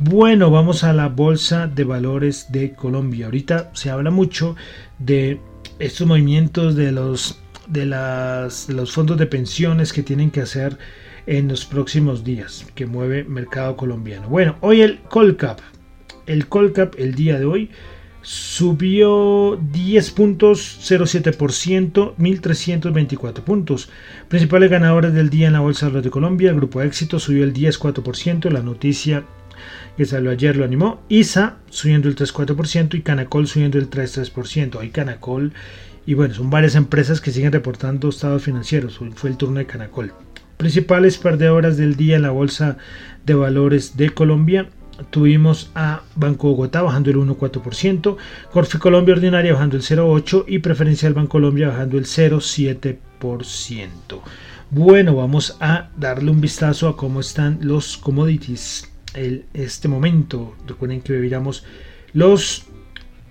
Bueno, 0.04 0.50
vamos 0.50 0.84
a 0.84 0.94
la 0.94 1.10
Bolsa 1.10 1.68
de 1.68 1.84
Valores 1.84 2.52
de 2.52 2.74
Colombia. 2.74 3.26
Ahorita 3.28 3.70
se 3.76 3.92
habla 3.92 4.10
mucho 4.10 4.56
de 4.98 5.40
estos 5.78 6.08
movimientos 6.08 6.76
de 6.76 6.92
los, 6.92 7.40
de, 7.68 7.86
las, 7.86 8.66
de 8.66 8.74
los 8.74 8.92
fondos 8.92 9.20
de 9.20 9.28
pensiones 9.28 9.94
que 9.94 10.02
tienen 10.02 10.32
que 10.32 10.42
hacer 10.42 10.76
en 11.28 11.48
los 11.48 11.66
próximos 11.66 12.24
días, 12.24 12.66
que 12.74 12.88
mueve 12.88 13.26
mercado 13.26 13.78
colombiano. 13.78 14.28
Bueno, 14.28 14.58
hoy 14.62 14.82
el 14.82 15.02
Colcap, 15.02 15.60
el 16.26 16.48
Colcap 16.48 16.96
el 16.98 17.14
día 17.14 17.38
de 17.38 17.46
hoy 17.46 17.70
subió 18.24 19.60
10 19.72 20.12
puntos, 20.12 20.80
0,7%, 20.82 22.16
1.324 22.16 23.34
puntos. 23.44 23.90
Principales 24.30 24.72
ganadores 24.72 25.14
del 25.14 25.30
día 25.30 25.46
en 25.46 25.54
la 25.54 25.60
Bolsa 25.60 25.92
de 25.92 26.10
Colombia, 26.10 26.50
el 26.50 26.56
Grupo 26.56 26.82
Éxito 26.82 27.20
subió 27.20 27.44
el 27.44 27.54
10,4%, 27.54 28.50
la 28.50 28.64
noticia 28.64 29.26
que 30.02 30.08
salió 30.08 30.32
ayer 30.32 30.58
lo 30.58 30.66
animó, 30.66 31.04
ISA 31.10 31.58
subiendo 31.70 32.10
el 32.10 32.16
3,4% 32.16 32.96
y 32.96 33.04
Canacol 33.04 33.46
subiendo 33.46 33.78
el 33.78 33.88
3,3%. 33.88 34.80
Hay 34.80 34.90
Canacol 34.90 35.54
y 36.08 36.16
bueno, 36.16 36.34
son 36.34 36.50
varias 36.50 36.74
empresas 36.74 37.22
que 37.22 37.30
siguen 37.30 37.52
reportando 37.52 38.10
estados 38.10 38.42
financieros, 38.42 39.00
fue 39.14 39.30
el 39.30 39.38
turno 39.38 39.60
de 39.60 39.68
Canacol. 39.68 40.12
Principales 40.58 41.20
perdedoras 41.20 41.78
del 41.78 41.98
día 41.98 42.16
en 42.16 42.24
la 42.24 42.32
Bolsa 42.32 42.80
de 43.28 43.36
Valores 43.36 43.96
de 43.96 44.10
Colombia, 44.10 44.70
tuvimos 45.12 45.70
a 45.76 46.02
Banco 46.16 46.48
Bogotá 46.48 46.82
bajando 46.82 47.12
el 47.12 47.18
1,4%, 47.18 48.18
Corfi 48.52 48.80
Colombia 48.80 49.14
Ordinaria 49.14 49.54
bajando 49.54 49.78
el 49.78 49.84
0,8% 49.84 50.46
y 50.48 50.58
Preferencial 50.58 51.14
Banco 51.14 51.34
Colombia 51.34 51.68
bajando 51.68 52.00
el 52.00 52.06
0,7%. 52.06 52.98
Bueno, 54.72 55.16
vamos 55.16 55.58
a 55.60 55.92
darle 55.96 56.32
un 56.32 56.42
vistazo 56.42 56.88
a 56.88 56.98
cómo 56.98 57.20
están 57.20 57.60
los 57.62 57.98
commodities 57.98 58.91
este 59.14 59.88
momento. 59.88 60.56
Recuerden 60.68 61.02
que 61.02 61.14
viviramos 61.14 61.66
los 62.14 62.66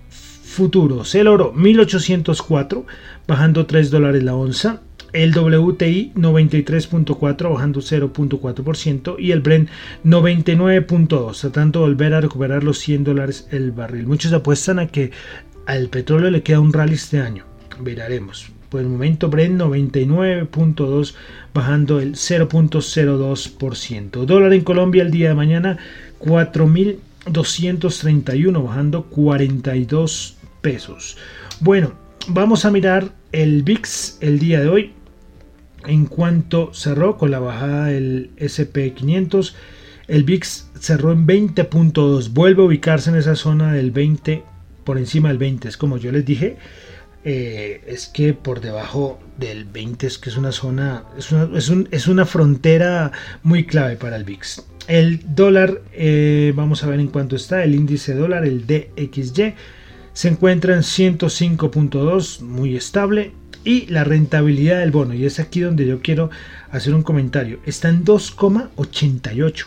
futuros. 0.09 1.15
El 1.15 1.27
oro 1.27 1.53
1804 1.53 2.85
bajando 3.27 3.65
3 3.65 3.89
dólares 3.89 4.23
la 4.23 4.35
onza. 4.35 4.81
El 5.13 5.37
WTI 5.37 6.13
93.4 6.15 7.53
bajando 7.53 7.81
0.4% 7.81 9.15
y 9.19 9.31
el 9.31 9.41
Brent 9.41 9.69
99.2 10.05 11.41
tratando 11.41 11.81
de 11.81 11.85
volver 11.87 12.13
a 12.13 12.21
recuperar 12.21 12.63
los 12.63 12.77
100 12.79 13.03
dólares 13.03 13.47
el 13.51 13.71
barril. 13.71 14.07
Muchos 14.07 14.31
apuestan 14.31 14.79
a 14.79 14.87
que 14.87 15.11
al 15.65 15.89
petróleo 15.89 16.31
le 16.31 16.43
queda 16.43 16.61
un 16.61 16.71
rally 16.71 16.93
este 16.93 17.19
año. 17.19 17.43
Veremos. 17.81 18.51
Por 18.71 18.81
el 18.81 18.87
momento 18.87 19.29
Brent 19.29 19.59
99.2 19.59 21.13
bajando 21.53 21.99
el 21.99 22.13
0.02%. 22.13 24.25
Dólar 24.25 24.53
en 24.53 24.61
Colombia 24.61 25.03
el 25.03 25.11
día 25.11 25.27
de 25.29 25.35
mañana 25.35 25.77
4.231 26.21 28.63
bajando 28.63 29.03
42 29.07 30.37
pesos. 30.61 31.17
Bueno, 31.59 31.91
vamos 32.29 32.63
a 32.63 32.71
mirar 32.71 33.11
el 33.33 33.63
VIX 33.63 34.19
el 34.21 34.39
día 34.39 34.61
de 34.61 34.69
hoy 34.69 34.93
en 35.85 36.05
cuanto 36.05 36.73
cerró 36.73 37.17
con 37.17 37.31
la 37.31 37.39
bajada 37.39 37.87
del 37.87 38.31
SP500, 38.37 39.53
el 40.07 40.23
VIX 40.23 40.69
cerró 40.79 41.11
en 41.11 41.27
20.2, 41.27 42.31
vuelve 42.31 42.61
a 42.61 42.65
ubicarse 42.65 43.09
en 43.09 43.17
esa 43.17 43.35
zona 43.35 43.73
del 43.73 43.91
20, 43.91 44.45
por 44.83 44.97
encima 44.97 45.29
del 45.29 45.37
20, 45.37 45.67
es 45.67 45.77
como 45.77 45.97
yo 45.97 46.11
les 46.11 46.25
dije, 46.25 46.57
eh, 47.23 47.83
es 47.87 48.07
que 48.07 48.33
por 48.33 48.61
debajo 48.61 49.19
del 49.37 49.65
20 49.65 50.07
es 50.07 50.17
que 50.17 50.29
es 50.29 50.37
una 50.37 50.51
zona, 50.51 51.03
es 51.17 51.31
una, 51.31 51.87
es 51.91 52.07
una 52.07 52.25
frontera 52.25 53.11
muy 53.43 53.65
clave 53.65 53.95
para 53.95 54.15
el 54.15 54.23
VIX. 54.23 54.65
El 54.87 55.35
dólar, 55.35 55.81
eh, 55.93 56.51
vamos 56.55 56.83
a 56.83 56.87
ver 56.87 56.99
en 56.99 57.07
cuánto 57.07 57.35
está, 57.35 57.63
el 57.63 57.75
índice 57.75 58.15
dólar, 58.15 58.45
el 58.45 58.65
DXY, 58.65 59.53
se 60.13 60.27
encuentra 60.27 60.73
en 60.73 60.81
105.2, 60.81 62.41
muy 62.41 62.75
estable 62.75 63.33
y 63.63 63.85
la 63.85 64.03
rentabilidad 64.03 64.79
del 64.79 64.91
bono, 64.91 65.13
y 65.13 65.25
es 65.25 65.39
aquí 65.39 65.59
donde 65.59 65.85
yo 65.85 66.01
quiero 66.01 66.31
hacer 66.71 66.95
un 66.95 67.03
comentario, 67.03 67.59
está 67.65 67.89
en 67.89 68.03
2,88. 68.03 69.65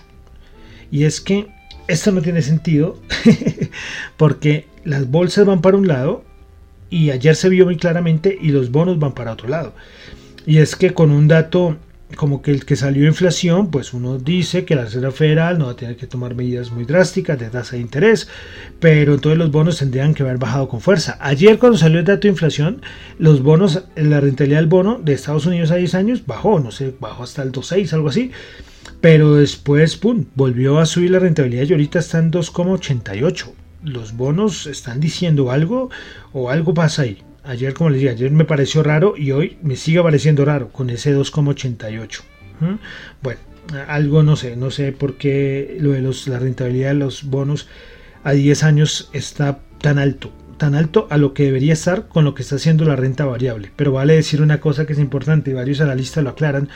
Y 0.91 1.05
es 1.05 1.21
que 1.21 1.49
esto 1.87 2.11
no 2.11 2.21
tiene 2.21 2.43
sentido 2.43 3.01
porque 4.17 4.67
las 4.85 5.09
bolsas 5.09 5.47
van 5.47 5.61
para 5.61 5.77
un 5.77 5.87
lado 5.87 6.25
y 6.95 7.11
ayer 7.11 7.35
se 7.35 7.49
vio 7.49 7.65
muy 7.65 7.77
claramente 7.77 8.39
y 8.41 8.51
los 8.51 8.71
bonos 8.71 9.01
van 9.01 9.15
para 9.15 9.33
otro 9.33 9.49
lado. 9.49 9.75
Y 10.47 10.59
es 10.59 10.77
que 10.77 10.95
con 10.95 11.11
un 11.11 11.27
dato 11.27 11.77
como 12.15 12.41
que 12.41 12.53
el 12.53 12.65
que 12.65 12.77
salió 12.77 13.09
inflación, 13.09 13.73
pues 13.73 13.93
uno 13.93 14.19
dice 14.19 14.65
que 14.65 14.77
la 14.77 14.85
Reserva 14.85 15.11
Federal 15.11 15.59
no 15.59 15.67
va 15.67 15.73
a 15.73 15.77
tener 15.77 15.97
que 15.97 16.07
tomar 16.07 16.37
medidas 16.37 16.71
muy 16.71 16.85
drásticas 16.85 17.37
de 17.41 17.49
tasa 17.49 17.75
de 17.75 17.83
interés, 17.83 18.29
pero 18.79 19.15
entonces 19.15 19.39
los 19.39 19.51
bonos 19.51 19.79
tendrían 19.79 20.15
que 20.15 20.23
haber 20.23 20.39
bajado 20.39 20.69
con 20.69 20.81
fuerza. 20.81 21.19
Ayer 21.21 21.59
cuando 21.59 21.79
salió 21.79 21.99
el 21.99 22.05
dato 22.05 22.21
de 22.21 22.29
inflación, 22.29 22.83
los 23.19 23.43
bonos, 23.43 23.83
la 23.97 24.21
rentabilidad 24.21 24.61
del 24.61 24.69
bono 24.69 25.01
de 25.03 25.15
Estados 25.15 25.47
Unidos 25.47 25.73
a 25.73 25.77
10 25.77 25.97
años 25.97 26.27
bajó, 26.27 26.61
no 26.61 26.71
sé, 26.71 26.95
bajó 27.01 27.25
hasta 27.25 27.43
el 27.43 27.51
2.6, 27.51 27.93
algo 27.93 28.11
así, 28.11 28.31
pero 29.01 29.35
después, 29.35 29.97
pum, 29.97 30.27
volvió 30.37 30.79
a 30.79 30.87
subir 30.87 31.11
la 31.11 31.19
rentabilidad 31.19 31.65
y 31.65 31.73
ahorita 31.73 31.99
está 31.99 32.21
en 32.21 32.31
2,88. 32.31 33.64
Los 33.85 34.17
bonos 34.17 34.67
están 34.67 34.99
diciendo 34.99 35.51
algo 35.51 35.91
o 36.33 36.51
algo 36.51 36.75
pasa 36.75 37.03
ahí. 37.03 37.23
Ayer, 37.45 37.75
como 37.75 37.91
les 37.91 38.01
dije, 38.01 38.13
ayer 38.13 38.31
me 38.31 38.47
pareció 38.47 38.83
raro 38.83 39.15
y 39.17 39.33
hoy 39.33 39.59
me 39.63 39.77
sigue 39.77 40.03
pareciendo 40.03 40.45
raro 40.47 40.71
con 40.71 40.89
ese 40.89 41.15
2,88. 41.15 42.23
¿Mm? 42.61 42.75
Bueno, 43.23 43.41
algo 43.87 44.23
no 44.23 44.37
sé, 44.37 44.57
no 44.57 44.71
sé 44.71 44.93
por 44.93 45.19
qué 45.19 45.77
lo 45.79 45.93
de 45.93 46.01
los, 46.01 46.27
la 46.27 46.39
rentabilidad 46.39 46.89
de 46.89 46.95
los 46.95 47.25
bonos 47.25 47.69
a 48.23 48.33
10 48.33 48.63
años 48.63 49.11
está 49.13 49.61
tan 49.81 49.99
alto, 49.99 50.33
tan 50.57 50.75
alto 50.75 51.07
a 51.11 51.19
lo 51.19 51.35
que 51.35 51.45
debería 51.45 51.75
estar 51.75 52.09
con 52.09 52.25
lo 52.25 52.35
que 52.35 52.43
está 52.43 52.57
haciendo 52.57 52.87
la 52.87 52.97
renta 52.97 53.27
variable. 53.27 53.71
Pero 53.77 53.93
vale 53.93 54.15
decir 54.15 54.41
una 54.41 54.61
cosa 54.61 54.87
que 54.87 54.95
es 54.95 54.99
importante 54.99 55.51
y 55.51 55.55
varios 55.55 55.83
analistas 55.83 56.25
lo 56.25 56.31
aclaran, 56.31 56.71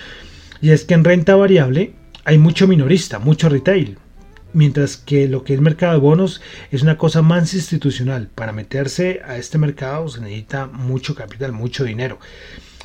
y 0.60 0.70
es 0.70 0.84
que 0.84 0.92
en 0.92 1.04
renta 1.04 1.36
variable 1.36 1.94
hay 2.24 2.36
mucho 2.36 2.68
minorista, 2.68 3.18
mucho 3.18 3.48
retail 3.48 3.96
mientras 4.52 4.96
que 4.96 5.28
lo 5.28 5.44
que 5.44 5.54
es 5.54 5.60
mercado 5.60 5.92
de 5.94 6.00
bonos 6.00 6.40
es 6.70 6.82
una 6.82 6.98
cosa 6.98 7.22
más 7.22 7.54
institucional. 7.54 8.28
Para 8.34 8.52
meterse 8.52 9.20
a 9.24 9.36
este 9.36 9.58
mercado 9.58 10.08
se 10.08 10.20
necesita 10.20 10.66
mucho 10.66 11.14
capital, 11.14 11.52
mucho 11.52 11.84
dinero. 11.84 12.18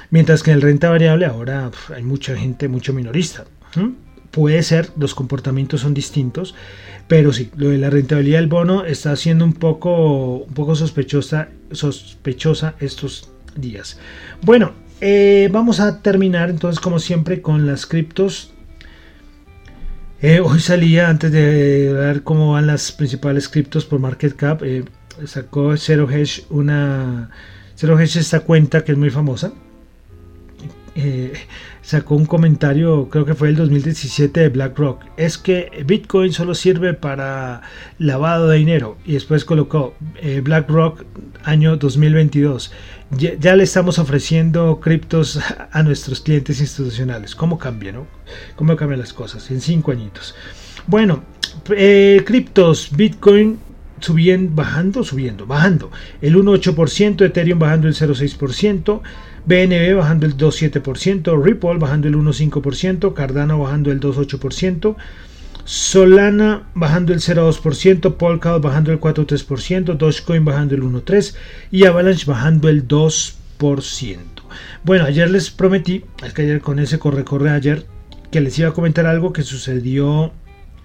Mientras 0.10 0.44
que 0.44 0.52
en 0.52 0.58
el 0.58 0.62
renta 0.62 0.90
variable 0.90 1.26
ahora 1.26 1.72
hay 1.96 2.04
mucha 2.04 2.36
gente, 2.36 2.68
mucho 2.68 2.94
minorista. 2.94 3.46
puede 4.32 4.64
ser, 4.64 4.90
los 4.98 5.14
comportamientos 5.14 5.82
son 5.82 5.94
distintos, 5.94 6.56
pero 7.08 7.32
sí, 7.34 7.52
lo 7.56 7.70
de 7.70 7.78
la 7.78 7.90
rentabilidad 7.90 8.40
del 8.40 8.48
bono 8.48 8.86
está 8.86 9.16
siendo 9.16 9.46
un 9.46 9.54
poco, 9.54 10.38
un 10.38 10.54
poco 10.54 10.76
sospechosa, 10.76 11.50
sospechosa 11.72 12.76
estos 12.80 13.30
días. 13.56 14.00
Bueno, 14.42 14.72
eh, 15.02 15.50
vamos 15.52 15.80
a 15.80 16.02
terminar 16.02 16.50
entonces 16.50 16.80
como 16.80 16.98
siempre 17.00 17.42
con 17.42 17.68
las 17.68 17.86
criptos. 17.86 18.53
Eh, 20.24 20.40
hoy 20.40 20.62
salía 20.62 21.10
antes 21.10 21.34
de 21.34 21.92
ver 21.92 22.24
cómo 22.24 22.54
van 22.54 22.66
las 22.66 22.94
principales 22.94 23.50
criptos 23.50 23.84
por 23.84 24.00
market 24.00 24.34
cap. 24.34 24.64
Eh, 24.64 24.86
sacó 25.26 25.76
Zero 25.76 26.10
Hedge 26.10 26.46
una 26.50 27.30
Zero 27.76 28.00
Hedge 28.00 28.22
esta 28.22 28.40
cuenta 28.40 28.86
que 28.86 28.94
es 28.94 28.98
muy 28.98 29.10
famosa. 29.10 29.52
sacó 31.82 32.16
un 32.16 32.26
comentario, 32.26 33.10
creo 33.10 33.26
que 33.26 33.34
fue 33.34 33.50
el 33.50 33.58
2017 33.58 34.40
de 34.40 34.48
BlackRock. 34.48 35.04
Es 35.18 35.38
que 35.38 35.84
Bitcoin 35.86 36.32
solo 36.32 36.56
sirve 36.56 36.94
para 36.94 37.62
lavado 38.00 38.48
de 38.48 38.60
dinero. 38.60 38.96
Y 39.04 39.16
después 39.16 39.44
colocó 39.44 39.94
BlackRock 40.42 41.04
año 41.44 41.76
2022 41.76 42.72
ya, 43.18 43.56
le 43.56 43.64
estamos 43.64 44.00
ofreciendo 44.00 44.80
criptos 44.80 45.40
a 45.72 45.84
nuestros 45.84 46.22
clientes 46.22 46.60
institucionales. 46.60 47.36
¿Cómo 47.36 47.58
cambia, 47.58 47.92
no? 47.92 48.08
¿Cómo 48.56 48.76
cambian 48.76 49.00
las 49.00 49.14
cosas 49.14 49.50
en 49.52 49.62
cinco 49.62 49.92
añitos? 49.92 50.36
Bueno, 50.88 51.24
eh, 51.70 52.22
criptos, 52.26 52.90
Bitcoin 52.96 53.60
subiendo, 54.00 54.52
bajando, 54.54 55.04
subiendo, 55.04 55.46
bajando. 55.46 55.92
El 56.22 56.36
1,8%, 56.36 57.26
Ethereum 57.26 57.60
bajando 57.60 57.88
el 57.88 57.96
0,6%, 57.96 59.02
BNB 59.46 59.98
bajando 59.98 60.26
el 60.26 60.36
2,7%, 60.36 61.42
Ripple 61.42 61.78
bajando 61.78 62.08
el 62.08 62.16
1,5%, 62.16 63.14
Cardano 63.14 63.60
bajando 63.60 63.92
el 63.92 64.00
2,8%. 64.00 64.96
Solana 65.66 66.68
bajando 66.76 67.14
el 67.14 67.20
0,2%, 67.20 68.16
Polkadot 68.16 68.62
bajando 68.62 68.92
el 68.92 69.00
4,3%, 69.00 69.96
Dogecoin 69.96 70.44
bajando 70.44 70.76
el 70.76 70.84
1,3% 70.84 71.36
y 71.72 71.86
Avalanche 71.86 72.26
bajando 72.26 72.70
el 72.70 72.88
2%. 72.88 73.38
Bueno, 74.84 75.06
ayer 75.06 75.30
les 75.30 75.50
prometí, 75.50 76.04
es 76.24 76.34
que 76.34 76.42
ayer 76.42 76.62
con 76.62 76.80
ese 76.80 77.00
corre-corre 77.00 77.50
ayer, 77.52 77.86
que 78.30 78.42
les 78.42 78.58
iba 78.60 78.70
a 78.70 78.74
comentar 78.74 79.06
algo 79.06 79.32
que 79.32 79.44
sucedió 79.44 80.34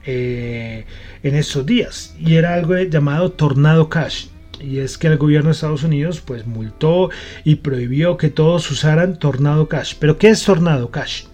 eh, 0.06 0.84
en 1.22 1.34
estos 1.34 1.66
días 1.66 2.14
y 2.20 2.36
era 2.36 2.54
algo 2.54 2.76
llamado 2.76 3.32
Tornado 3.32 3.88
Cash. 3.88 4.26
Y 4.60 4.78
es 4.78 4.98
que 4.98 5.06
el 5.06 5.18
gobierno 5.18 5.48
de 5.48 5.54
Estados 5.54 5.82
Unidos 5.82 6.20
pues 6.20 6.46
multó 6.46 7.10
y 7.44 7.56
prohibió 7.56 8.16
que 8.16 8.28
todos 8.28 8.70
usaran 8.70 9.18
Tornado 9.18 9.68
Cash. 9.68 9.94
¿Pero 9.98 10.18
qué 10.18 10.30
es 10.30 10.44
Tornado 10.44 10.90
Cash? 10.90 11.24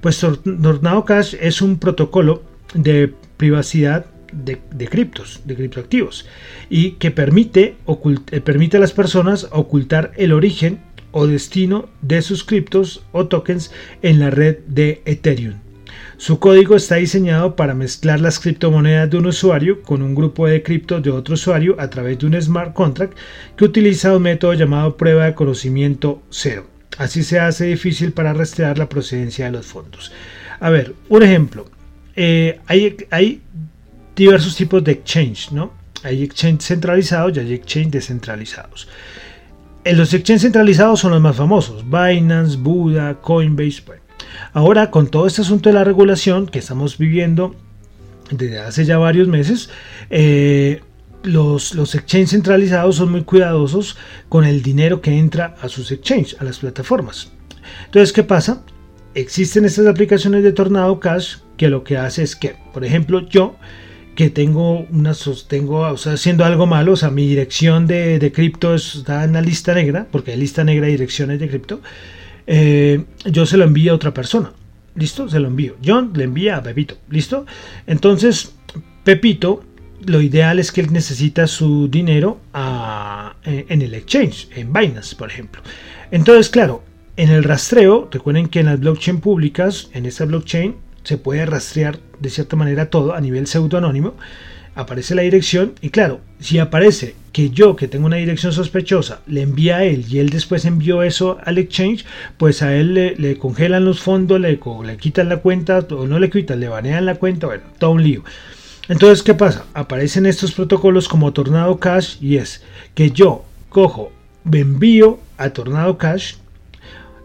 Pues 0.00 0.18
Tornado 0.18 1.04
Cash 1.04 1.34
es 1.40 1.62
un 1.62 1.78
protocolo 1.78 2.42
de 2.74 3.12
privacidad 3.36 4.06
de, 4.32 4.88
criptos, 4.88 5.40
de 5.44 5.56
criptoactivos, 5.56 6.26
y 6.68 6.92
que 6.92 7.10
permite, 7.10 7.76
eh, 8.30 8.40
permite 8.40 8.76
a 8.76 8.80
las 8.80 8.92
personas 8.92 9.48
ocultar 9.50 10.12
el 10.16 10.32
origen 10.32 10.80
o 11.12 11.26
destino 11.26 11.88
de 12.02 12.22
sus 12.22 12.44
criptos 12.44 13.04
o 13.12 13.26
tokens 13.26 13.72
en 14.02 14.20
la 14.20 14.30
red 14.30 14.58
de 14.68 15.02
Ethereum. 15.04 15.54
Su 16.16 16.38
código 16.38 16.76
está 16.76 16.96
diseñado 16.96 17.56
para 17.56 17.74
mezclar 17.74 18.20
las 18.20 18.38
criptomonedas 18.38 19.10
de 19.10 19.16
un 19.16 19.26
usuario 19.26 19.82
con 19.82 20.02
un 20.02 20.14
grupo 20.14 20.46
de 20.46 20.62
criptos 20.62 21.02
de 21.02 21.10
otro 21.10 21.34
usuario 21.34 21.76
a 21.78 21.88
través 21.88 22.18
de 22.18 22.26
un 22.26 22.40
smart 22.40 22.74
contract 22.74 23.16
que 23.56 23.64
utiliza 23.64 24.14
un 24.14 24.22
método 24.22 24.52
llamado 24.52 24.96
prueba 24.96 25.24
de 25.24 25.34
conocimiento 25.34 26.22
cero. 26.28 26.66
Así 26.98 27.22
se 27.22 27.40
hace 27.40 27.64
difícil 27.64 28.12
para 28.12 28.34
rastrear 28.34 28.76
la 28.76 28.88
procedencia 28.88 29.46
de 29.46 29.52
los 29.52 29.66
fondos. 29.66 30.12
A 30.60 30.68
ver, 30.68 30.94
un 31.08 31.22
ejemplo. 31.22 31.64
Eh, 32.22 32.60
hay, 32.66 33.40
diversos 34.14 34.54
tipos 34.54 34.84
de 34.84 34.92
exchange, 34.92 35.52
¿no? 35.52 35.72
Hay 36.02 36.22
exchange 36.22 36.60
centralizados 36.60 37.34
y 37.34 37.40
hay 37.40 37.54
exchange 37.54 37.92
descentralizados. 37.92 38.88
En 39.84 39.96
los 39.96 40.12
exchange 40.12 40.42
centralizados 40.42 41.00
son 41.00 41.12
los 41.12 41.20
más 41.22 41.36
famosos, 41.36 41.82
Binance, 41.82 42.58
Buda, 42.58 43.22
Coinbase. 43.22 43.84
Ahora, 44.52 44.90
con 44.90 45.08
todo 45.08 45.26
este 45.26 45.40
asunto 45.40 45.70
de 45.70 45.72
la 45.72 45.82
regulación 45.82 46.46
que 46.46 46.58
estamos 46.58 46.98
viviendo 46.98 47.56
desde 48.30 48.58
hace 48.58 48.84
ya 48.84 48.98
varios 48.98 49.26
meses, 49.26 49.70
eh, 50.10 50.82
los, 51.22 51.74
los 51.74 51.94
exchanges 51.94 52.32
centralizados 52.32 52.96
son 52.96 53.12
muy 53.12 53.22
cuidadosos 53.22 53.96
con 54.28 54.44
el 54.44 54.60
dinero 54.60 55.00
que 55.00 55.18
entra 55.18 55.54
a 55.62 55.70
sus 55.70 55.90
exchanges, 55.90 56.36
a 56.38 56.44
las 56.44 56.58
plataformas. 56.58 57.32
Entonces, 57.86 58.12
¿qué 58.12 58.24
pasa? 58.24 58.62
Existen 59.14 59.64
estas 59.64 59.86
aplicaciones 59.86 60.42
de 60.42 60.52
Tornado 60.52 61.00
Cash 61.00 61.36
que 61.60 61.68
lo 61.68 61.84
que 61.84 61.98
hace 61.98 62.22
es 62.22 62.36
que, 62.36 62.56
por 62.72 62.86
ejemplo, 62.86 63.28
yo 63.28 63.54
que 64.14 64.30
tengo 64.30 64.86
una 64.90 65.12
sostengo, 65.12 65.80
o 65.80 65.96
sea, 65.98 66.14
haciendo 66.14 66.46
algo 66.46 66.66
malo, 66.66 66.92
o 66.92 66.96
sea, 66.96 67.10
mi 67.10 67.26
dirección 67.26 67.86
de, 67.86 68.18
de 68.18 68.32
cripto 68.32 68.74
está 68.74 69.24
en 69.24 69.34
la 69.34 69.42
lista 69.42 69.74
negra, 69.74 70.06
porque 70.10 70.30
hay 70.30 70.38
lista 70.38 70.64
negra 70.64 70.86
de 70.86 70.92
direcciones 70.92 71.38
de 71.38 71.50
cripto, 71.50 71.82
eh, 72.46 73.04
yo 73.26 73.44
se 73.44 73.58
lo 73.58 73.64
envío 73.64 73.92
a 73.92 73.96
otra 73.96 74.14
persona. 74.14 74.54
¿Listo? 74.94 75.28
Se 75.28 75.38
lo 75.38 75.48
envío. 75.48 75.76
John 75.84 76.12
le 76.14 76.24
envía 76.24 76.56
a 76.56 76.62
Pepito. 76.62 76.96
¿Listo? 77.10 77.44
Entonces, 77.86 78.54
Pepito, 79.04 79.62
lo 80.06 80.22
ideal 80.22 80.58
es 80.58 80.72
que 80.72 80.80
él 80.80 80.90
necesita 80.94 81.46
su 81.46 81.88
dinero 81.88 82.40
en 83.44 83.82
el 83.82 83.92
exchange, 83.92 84.48
en 84.56 84.72
Binance, 84.72 85.14
por 85.14 85.28
ejemplo. 85.28 85.60
Entonces, 86.10 86.48
claro, 86.48 86.82
en 87.18 87.28
el 87.28 87.44
rastreo, 87.44 88.08
recuerden 88.10 88.48
que 88.48 88.60
en 88.60 88.66
las 88.66 88.80
blockchain 88.80 89.20
públicas, 89.20 89.90
en 89.92 90.06
esta 90.06 90.24
blockchain, 90.24 90.88
se 91.04 91.18
puede 91.18 91.46
rastrear 91.46 91.98
de 92.18 92.30
cierta 92.30 92.56
manera 92.56 92.90
todo 92.90 93.14
a 93.14 93.20
nivel 93.20 93.46
pseudoanónimo. 93.46 94.14
Aparece 94.74 95.14
la 95.14 95.22
dirección 95.22 95.72
y 95.80 95.90
claro, 95.90 96.20
si 96.38 96.58
aparece 96.58 97.14
que 97.32 97.50
yo 97.50 97.76
que 97.76 97.88
tengo 97.88 98.06
una 98.06 98.16
dirección 98.16 98.52
sospechosa 98.52 99.20
le 99.26 99.42
envía 99.42 99.78
a 99.78 99.84
él 99.84 100.04
y 100.08 100.18
él 100.18 100.30
después 100.30 100.64
envió 100.64 101.02
eso 101.02 101.38
al 101.44 101.58
exchange, 101.58 102.04
pues 102.36 102.62
a 102.62 102.74
él 102.74 102.94
le, 102.94 103.38
congelan 103.38 103.84
los 103.84 104.00
fondos, 104.00 104.40
le, 104.40 104.58
le 104.84 104.96
quitan 104.96 105.28
la 105.28 105.38
cuenta 105.38 105.80
o 105.90 106.06
no 106.06 106.18
le 106.18 106.30
quitan, 106.30 106.60
le 106.60 106.68
banean 106.68 107.06
la 107.06 107.16
cuenta, 107.16 107.46
bueno, 107.46 107.64
todo 107.78 107.90
un 107.90 108.02
lío. 108.02 108.22
Entonces, 108.88 109.22
¿qué 109.22 109.34
pasa? 109.34 109.66
Aparecen 109.74 110.26
estos 110.26 110.52
protocolos 110.52 111.08
como 111.08 111.32
Tornado 111.32 111.78
Cash 111.78 112.16
y 112.20 112.38
es 112.38 112.62
que 112.94 113.12
yo 113.12 113.44
cojo, 113.68 114.10
me 114.42 114.60
envío 114.60 115.20
a 115.36 115.50
Tornado 115.50 115.96
Cash 115.96 116.34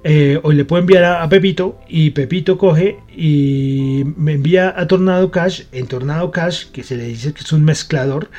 eh, 0.08 0.40
o 0.44 0.52
le 0.52 0.66
puedo 0.66 0.82
enviar 0.82 1.04
a, 1.04 1.28
Pepito 1.28 1.80
y 1.90 2.12
Pepito 2.12 2.60
coge 2.60 3.00
y 3.18 4.04
me 4.16 4.34
envía 4.34 4.72
a 4.78 4.86
Tornado 4.86 5.32
Cash, 5.32 5.64
en 5.72 5.88
Tornado 5.88 6.30
Cash, 6.30 6.66
que 6.66 6.84
se 6.84 6.96
le 6.96 7.06
dice 7.06 7.34
que 7.34 7.42
es 7.42 7.52
un 7.52 7.66
mezclador, 7.66 8.30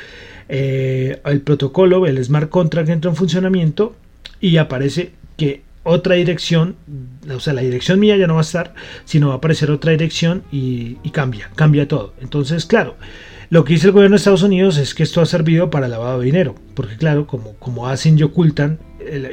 eh, 0.47 1.19
el 1.25 1.41
protocolo, 1.41 2.07
el 2.07 2.23
smart 2.23 2.49
contract 2.49 2.87
entra 2.87 3.11
en 3.11 3.17
funcionamiento 3.17 3.97
y 4.39 4.55
aparece 4.55 5.11
que 5.35 5.63
otra 5.83 6.15
dirección, 6.15 6.77
o 7.29 7.41
sea, 7.41 7.51
la 7.51 7.63
dirección 7.63 7.99
mía 7.99 8.15
ya 8.15 8.27
no 8.27 8.35
va 8.35 8.41
a 8.41 8.43
estar, 8.43 8.73
sino 9.03 9.27
va 9.27 9.33
a 9.33 9.37
aparecer 9.37 9.69
otra 9.69 9.91
dirección 9.91 10.43
y, 10.53 10.95
cambia, 11.11 11.49
cambia 11.53 11.85
todo. 11.85 12.13
Entonces, 12.21 12.65
claro, 12.65 12.95
lo 13.49 13.65
que 13.65 13.73
dice 13.73 13.87
el 13.87 13.91
gobierno 13.91 14.13
de 14.13 14.19
Estados 14.19 14.43
Unidos 14.43 14.77
es 14.77 14.95
que 14.95 15.03
esto 15.03 15.19
ha 15.19 15.25
servido 15.25 15.69
para 15.69 15.89
lavado 15.89 16.19
de 16.19 16.27
dinero, 16.27 16.55
porque 16.75 16.95
claro, 16.95 17.27
como 17.27 17.87
hacen 17.89 18.17
y 18.17 18.23
ocultan 18.23 18.79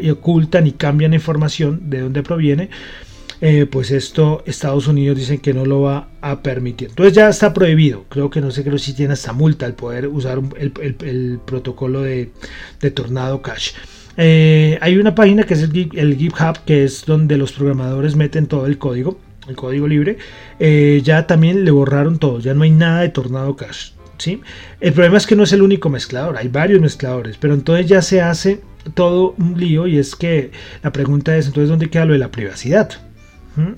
y 0.00 0.10
ocultan 0.10 0.66
y 0.66 0.72
cambian 0.72 1.14
información 1.14 1.90
de 1.90 2.00
dónde 2.00 2.22
proviene, 2.22 2.70
eh, 3.40 3.66
pues 3.66 3.90
esto 3.90 4.42
Estados 4.46 4.86
Unidos 4.88 5.18
dicen 5.18 5.38
que 5.38 5.52
no 5.52 5.66
lo 5.66 5.82
va 5.82 6.08
a 6.20 6.42
permitir. 6.42 6.88
Entonces 6.88 7.14
ya 7.14 7.28
está 7.28 7.52
prohibido. 7.52 8.04
Creo 8.08 8.30
que 8.30 8.40
no 8.40 8.50
sé, 8.50 8.62
creo 8.62 8.78
si 8.78 8.94
tiene 8.94 9.12
hasta 9.12 9.32
multa 9.32 9.66
el 9.66 9.74
poder 9.74 10.06
usar 10.08 10.40
el, 10.58 11.40
protocolo 11.44 12.02
de, 12.02 12.30
Tornado 12.94 13.42
Cash. 13.42 13.72
Eh, 14.16 14.78
hay 14.80 14.96
una 14.96 15.14
página 15.14 15.42
que 15.44 15.54
es 15.54 15.62
el, 15.62 16.16
GitHub, 16.16 16.64
que 16.64 16.84
es 16.84 17.04
donde 17.04 17.36
los 17.36 17.52
programadores 17.52 18.14
meten 18.14 18.46
todo 18.46 18.66
el 18.66 18.78
código, 18.78 19.18
el 19.48 19.56
código 19.56 19.88
libre. 19.88 20.16
Eh, 20.60 21.02
ya 21.04 21.26
también 21.26 21.64
le 21.64 21.70
borraron 21.70 22.18
todo, 22.18 22.38
ya 22.40 22.54
no 22.54 22.62
hay 22.62 22.70
nada 22.70 23.00
de 23.00 23.08
Tornado 23.08 23.56
Cash. 23.56 23.90
¿sí? 24.16 24.40
El 24.80 24.92
problema 24.92 25.18
es 25.18 25.26
que 25.26 25.36
no 25.36 25.42
es 25.42 25.52
el 25.52 25.62
único 25.62 25.90
mezclador, 25.90 26.36
hay 26.36 26.48
varios 26.48 26.80
mezcladores, 26.80 27.36
pero 27.38 27.52
entonces 27.52 27.86
ya 27.86 28.00
se 28.00 28.22
hace 28.22 28.60
todo 28.94 29.34
un 29.38 29.58
lío 29.58 29.86
y 29.86 29.98
es 29.98 30.14
que 30.14 30.50
la 30.82 30.92
pregunta 30.92 31.36
es 31.36 31.46
entonces 31.46 31.70
dónde 31.70 31.90
queda 31.90 32.04
lo 32.04 32.12
de 32.12 32.18
la 32.18 32.30
privacidad. 32.30 32.90
¿Mm? 33.56 33.72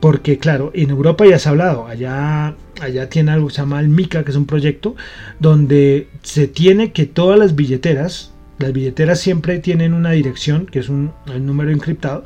Porque 0.00 0.38
claro, 0.38 0.70
en 0.74 0.90
Europa 0.90 1.26
ya 1.26 1.38
se 1.38 1.48
ha 1.48 1.52
hablado, 1.52 1.86
allá, 1.86 2.54
allá 2.80 3.08
tiene 3.10 3.32
algo 3.32 3.48
que 3.48 3.54
se 3.54 3.60
llama 3.60 3.80
el 3.80 3.88
MICA, 3.88 4.24
que 4.24 4.30
es 4.30 4.36
un 4.36 4.46
proyecto 4.46 4.96
donde 5.38 6.08
se 6.22 6.46
tiene 6.48 6.92
que 6.92 7.04
todas 7.04 7.38
las 7.38 7.54
billeteras, 7.54 8.32
las 8.58 8.72
billeteras 8.72 9.20
siempre 9.20 9.58
tienen 9.58 9.92
una 9.92 10.12
dirección, 10.12 10.66
que 10.66 10.78
es 10.78 10.88
un, 10.88 11.12
número 11.40 11.70
encriptado, 11.70 12.24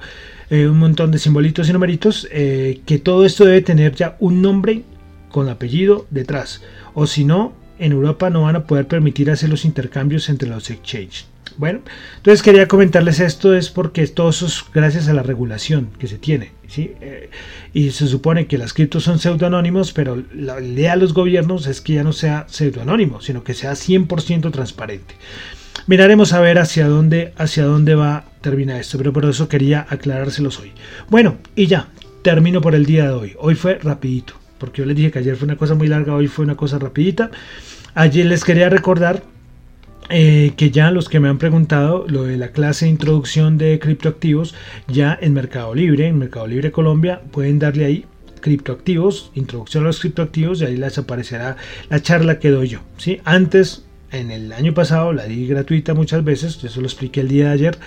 eh, 0.51 0.69
un 0.69 0.79
montón 0.79 1.11
de 1.11 1.19
simbolitos 1.19 1.69
y 1.69 1.73
numeritos, 1.73 2.29
eh, 2.31 2.81
que 2.87 2.99
todo 2.99 3.25
esto 3.25 3.45
debe 3.45 3.61
tener 3.61 3.95
ya 3.95 4.17
un 4.21 4.41
nombre 4.41 4.83
con 5.31 5.49
apellido 5.49 6.07
detrás. 6.11 6.63
O 6.93 7.09
si 7.09 7.25
no, 7.25 7.55
en 7.79 7.93
Europa 7.93 8.31
no 8.31 8.43
van 8.43 8.57
a 8.57 8.65
poder 8.65 8.87
permitir 8.87 9.31
hacer 9.31 9.49
los 9.49 9.65
intercambios 9.65 10.29
entre 10.29 10.49
los 10.49 10.71
exchanges. 10.71 11.27
Bueno, 11.57 11.81
entonces 12.17 12.43
quería 12.43 12.67
comentarles 12.67 13.21
esto 13.21 13.55
es 13.55 13.71
porque 13.71 14.07
todo 14.09 14.31
eso 14.31 14.47
es 14.47 14.65
gracias 14.73 15.09
a 15.09 15.15
la 15.15 15.23
regulación 15.23 15.91
que 15.99 16.09
se 16.09 16.19
tiene, 16.19 16.53
¿sí? 16.67 16.93
Eh, 17.01 17.31
y 17.73 17.91
se 17.91 18.09
supone 18.09 18.47
que 18.47 18.59
las 18.59 18.73
criptos 18.73 19.05
son 19.05 19.19
pseudoanónimos, 19.19 19.93
pero 19.93 20.23
la 20.35 20.61
idea 20.61 20.95
de 20.95 21.01
los 21.01 21.15
gobiernos 21.15 21.67
es 21.67 21.81
que 21.81 21.95
ya 21.95 22.03
no 22.03 22.13
sea 22.13 22.47
pseudoanónimo, 22.49 23.21
sino 23.21 23.45
que 23.45 23.55
sea 23.55 23.73
100% 23.73 24.51
transparente. 24.51 25.15
Miraremos 25.87 26.33
a 26.33 26.41
ver 26.41 26.59
hacia 26.59 26.89
dónde, 26.89 27.35
hacia 27.37 27.65
dónde 27.65 27.95
va 27.95 28.17
a 28.17 28.25
terminar 28.41 28.81
esto, 28.81 28.99
pero 28.99 29.13
por 29.13 29.25
eso 29.27 29.49
quería 29.49 29.87
aclarárselos 29.89 30.59
hoy. 30.59 30.73
Bueno, 31.09 31.37
y 31.55 31.67
ya, 31.67 31.89
termino 32.23 32.61
por 32.61 32.75
el 32.75 32.87
día 32.87 33.05
de 33.05 33.13
hoy. 33.13 33.37
Hoy 33.39 33.55
fue 33.55 33.79
rapidito, 33.79 34.35
porque 34.59 34.83
yo 34.83 34.87
les 34.87 34.97
dije 34.97 35.11
que 35.11 35.19
ayer 35.21 35.37
fue 35.37 35.45
una 35.45 35.57
cosa 35.57 35.75
muy 35.75 35.89
larga, 35.89 36.15
hoy 36.15 36.27
fue 36.27 36.45
una 36.45 36.57
cosa 36.57 36.79
rapidita. 36.79 37.31
Ayer 37.95 38.27
les 38.27 38.45
quería 38.45 38.71
recordar 38.71 39.23
eh, 40.11 40.53
que 40.57 40.71
ya 40.71 40.91
los 40.91 41.09
que 41.09 41.21
me 41.21 41.29
han 41.29 41.39
preguntado 41.39 42.05
lo 42.09 42.25
de 42.25 42.37
la 42.37 42.49
clase 42.49 42.85
de 42.85 42.91
introducción 42.91 43.57
de 43.59 43.79
criptoactivos 43.79 44.55
ya 44.87 45.19
en 45.21 45.33
Mercado 45.33 45.75
Libre, 45.75 46.09
en 46.09 46.19
Mercado 46.19 46.47
Libre 46.47 46.73
Colombia, 46.73 47.23
pueden 47.31 47.59
darle 47.59 47.85
ahí 47.85 48.05
criptoactivos, 48.41 49.31
introducción 49.35 49.85
a 49.85 49.87
los 49.87 50.01
criptoactivos 50.01 50.61
y 50.61 50.67
ahí 50.67 50.77
les 50.77 50.99
aparecerá 50.99 51.57
la 51.89 52.03
charla 52.03 52.39
que 52.39 52.51
doy 52.51 52.69
yo. 52.69 52.81
¿sí? 52.99 53.21
Antes, 53.25 53.85
en 54.13 54.31
el 54.31 54.53
año 54.53 54.75
pasado, 54.75 55.15
la 55.15 55.25
di 55.25 55.47
gratuita 55.47 55.95
muchas 55.95 56.23
veces, 56.23 56.63
eso 56.63 56.81
lo 56.81 56.87
expliqué 56.87 57.21
el 57.21 57.29
día 57.29 57.47
de 57.47 57.53
ayer 57.53 57.79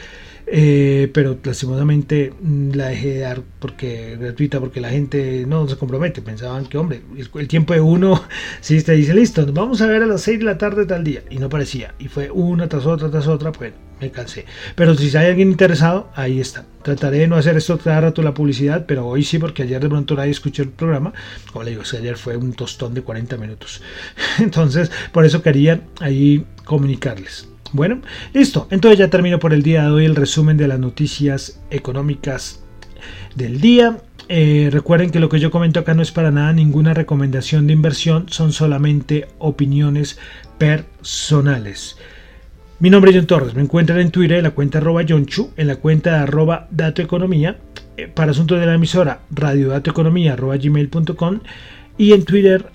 eh, 0.50 1.12
pero 1.14 1.38
lastimosamente 1.44 2.32
mm, 2.40 2.72
la 2.72 2.88
dejé 2.88 3.16
de 3.16 3.20
dar 3.20 3.42
porque 3.60 4.16
gratuita 4.18 4.62
porque 4.62 4.80
la 4.80 4.90
gente 4.90 5.46
no 5.46 5.68
se 5.68 5.76
compromete. 5.76 6.22
Pensaban 6.22 6.66
que 6.66 6.78
hombre 6.78 7.02
el, 7.36 7.48
tiempo 7.50 7.74
de 7.74 7.82
uno 7.82 8.24
si 8.62 8.82
te 8.82 8.94
dice 8.94 9.14
listo 9.14 9.42
nos 9.42 9.54
vamos 9.54 9.82
a 9.82 9.88
ver 9.88 10.04
a 10.04 10.06
las 10.06 10.22
6 10.22 10.40
de 10.40 10.46
la 10.46 10.58
tarde 10.58 10.86
tal 10.86 11.04
día 11.04 11.22
y 11.30 11.38
no 11.40 11.50
parecía. 11.50 11.94
Y 12.00 12.08
fue 12.08 12.32
una 12.32 12.70
tras 12.70 12.86
otra 12.86 13.12
tras 13.12 13.28
otra 13.28 13.52
pues 13.52 13.74
me 14.00 14.10
cansé. 14.10 14.46
Pero 14.76 14.96
si 14.96 15.16
hay 15.18 15.28
alguien 15.28 15.52
interesado 15.52 16.10
ahí 16.16 16.40
está. 16.40 16.66
Trataré 16.82 17.20
de 17.20 17.28
no 17.28 17.36
hacer 17.36 17.58
esto 17.58 17.78
cada 17.78 18.00
rato 18.00 18.22
la 18.22 18.34
publicidad 18.34 18.86
pero 18.88 19.06
hoy 19.06 19.26
sí 19.26 19.40
porque 19.40 19.64
ayer 19.64 19.82
de 19.82 19.90
pronto 19.90 20.16
nadie 20.16 20.32
escuchó 20.32 20.64
el 20.64 20.70
programa. 20.70 21.12
Como 21.52 21.66
le 21.66 21.72
digo 21.72 21.84
ayer 21.94 22.16
fue 22.16 22.38
un 22.38 22.54
tostón 22.54 22.94
de 22.94 23.02
40 23.02 23.36
minutos. 23.36 23.82
Entonces 24.40 24.92
por 25.12 25.26
eso 25.26 25.42
quería 25.42 25.82
ahí 26.00 26.46
comunicarles 26.64 27.50
bueno, 27.74 28.02
listo. 28.34 28.68
Entonces 28.72 29.00
ya 29.00 29.10
termino 29.10 29.40
por 29.40 29.54
el 29.54 29.64
día 29.64 29.84
de 29.84 29.92
hoy 29.92 30.06
el 30.06 30.16
resumen 30.16 30.58
de 30.58 30.68
las 30.68 30.80
noticias 30.80 31.62
económicas 31.70 32.64
del 33.36 33.62
día. 33.62 33.98
Eh, 34.30 34.70
recuerden 34.72 35.10
que 35.10 35.20
lo 35.20 35.30
que 35.30 35.40
yo 35.40 35.52
comento 35.52 35.80
acá 35.80 35.94
no 35.94 36.02
es 36.02 36.12
para 36.12 36.32
nada 36.32 36.52
ninguna 36.52 36.94
recomendación 36.94 37.68
de 37.68 37.74
inversión, 37.74 38.26
son 38.30 38.52
solamente 38.52 39.28
opiniones 39.40 40.20
personales. 40.58 41.98
Mi 42.80 42.90
nombre 42.90 43.12
es 43.12 43.18
John 43.18 43.28
Torres, 43.28 43.56
me 43.56 43.62
encuentran 43.62 44.00
en 44.00 44.12
Twitter 44.12 44.38
en 44.38 44.44
la 44.44 44.52
cuenta 44.52 44.80
arroba 44.80 45.06
Chu, 45.06 45.52
en 45.56 45.68
la 45.68 45.78
cuenta 45.78 46.22
arroba 46.22 46.68
datoeconomía, 46.72 47.58
eh, 47.96 48.08
para 48.08 48.32
asuntos 48.32 48.60
de 48.60 48.66
la 48.66 48.76
emisora 48.76 49.22
radiodatoeconomía 49.32 50.34
arroba 50.34 50.58
y 51.98 52.14
en 52.14 52.26
Twitter 52.26 52.66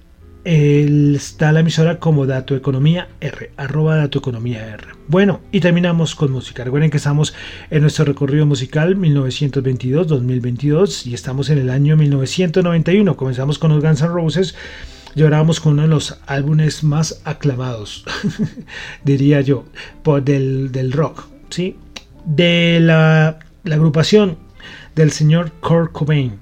está 0.44 1.52
la 1.52 1.60
emisora 1.60 2.00
como 2.00 2.26
Dato 2.26 2.56
Economía 2.56 3.08
R, 3.20 3.52
arroba 3.56 3.96
Dato 3.96 4.18
Economía 4.18 4.74
R. 4.74 4.88
Bueno, 5.08 5.40
y 5.52 5.60
terminamos 5.60 6.14
con 6.14 6.32
música. 6.32 6.64
Recuerden 6.64 6.90
que 6.90 6.96
estamos 6.96 7.34
en 7.70 7.82
nuestro 7.82 8.04
recorrido 8.04 8.44
musical 8.44 8.96
1922-2022 8.96 11.06
y 11.06 11.14
estamos 11.14 11.48
en 11.50 11.58
el 11.58 11.70
año 11.70 11.96
1991. 11.96 13.16
Comenzamos 13.16 13.58
con 13.58 13.70
los 13.70 13.82
Guns 13.82 14.02
N' 14.02 14.08
Roses. 14.08 14.54
Llorábamos 15.14 15.60
con 15.60 15.74
uno 15.74 15.82
de 15.82 15.88
los 15.88 16.18
álbumes 16.26 16.82
más 16.82 17.20
aclamados, 17.24 18.04
diría 19.04 19.42
yo, 19.42 19.66
por 20.02 20.24
del, 20.24 20.72
del 20.72 20.90
rock, 20.90 21.26
¿sí? 21.50 21.76
De 22.24 22.80
la, 22.80 23.38
la 23.62 23.74
agrupación 23.74 24.38
del 24.94 25.10
señor 25.10 25.52
Kurt 25.60 25.92
Cobain 25.92 26.41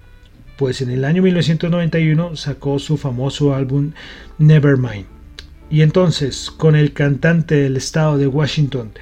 pues 0.60 0.82
en 0.82 0.90
el 0.90 1.06
año 1.06 1.22
1991 1.22 2.36
sacó 2.36 2.78
su 2.78 2.98
famoso 2.98 3.54
álbum 3.54 3.92
Nevermind. 4.36 5.06
Y 5.70 5.80
entonces, 5.80 6.50
con 6.50 6.76
el 6.76 6.92
cantante 6.92 7.54
del 7.54 7.78
estado 7.78 8.18
de 8.18 8.26
Washington, 8.26 8.92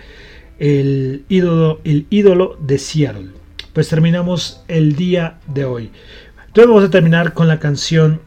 el 0.60 1.24
ídolo, 1.28 1.80
el 1.82 2.06
ídolo 2.10 2.56
de 2.64 2.78
Seattle. 2.78 3.30
Pues 3.72 3.88
terminamos 3.88 4.62
el 4.68 4.94
día 4.94 5.40
de 5.52 5.64
hoy. 5.64 5.90
Entonces 6.46 6.68
vamos 6.68 6.84
a 6.84 6.90
terminar 6.90 7.34
con 7.34 7.48
la 7.48 7.58
canción 7.58 8.20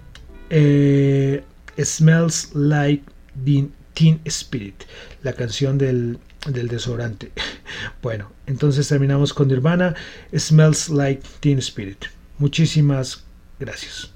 eh, 0.50 1.42
Smells 1.82 2.54
Like 2.54 3.06
Teen 3.94 4.20
Spirit, 4.26 4.84
la 5.24 5.32
canción 5.32 5.78
del, 5.78 6.20
del. 6.50 6.70
Bueno, 8.02 8.30
entonces 8.46 8.90
terminamos 8.90 9.34
con 9.34 9.48
Nirvana, 9.48 9.96
Smells 10.36 10.90
Like 10.90 11.24
Teen 11.40 11.60
Spirit. 11.60 12.08
Muchísimas 12.42 13.24
gracias. 13.60 14.11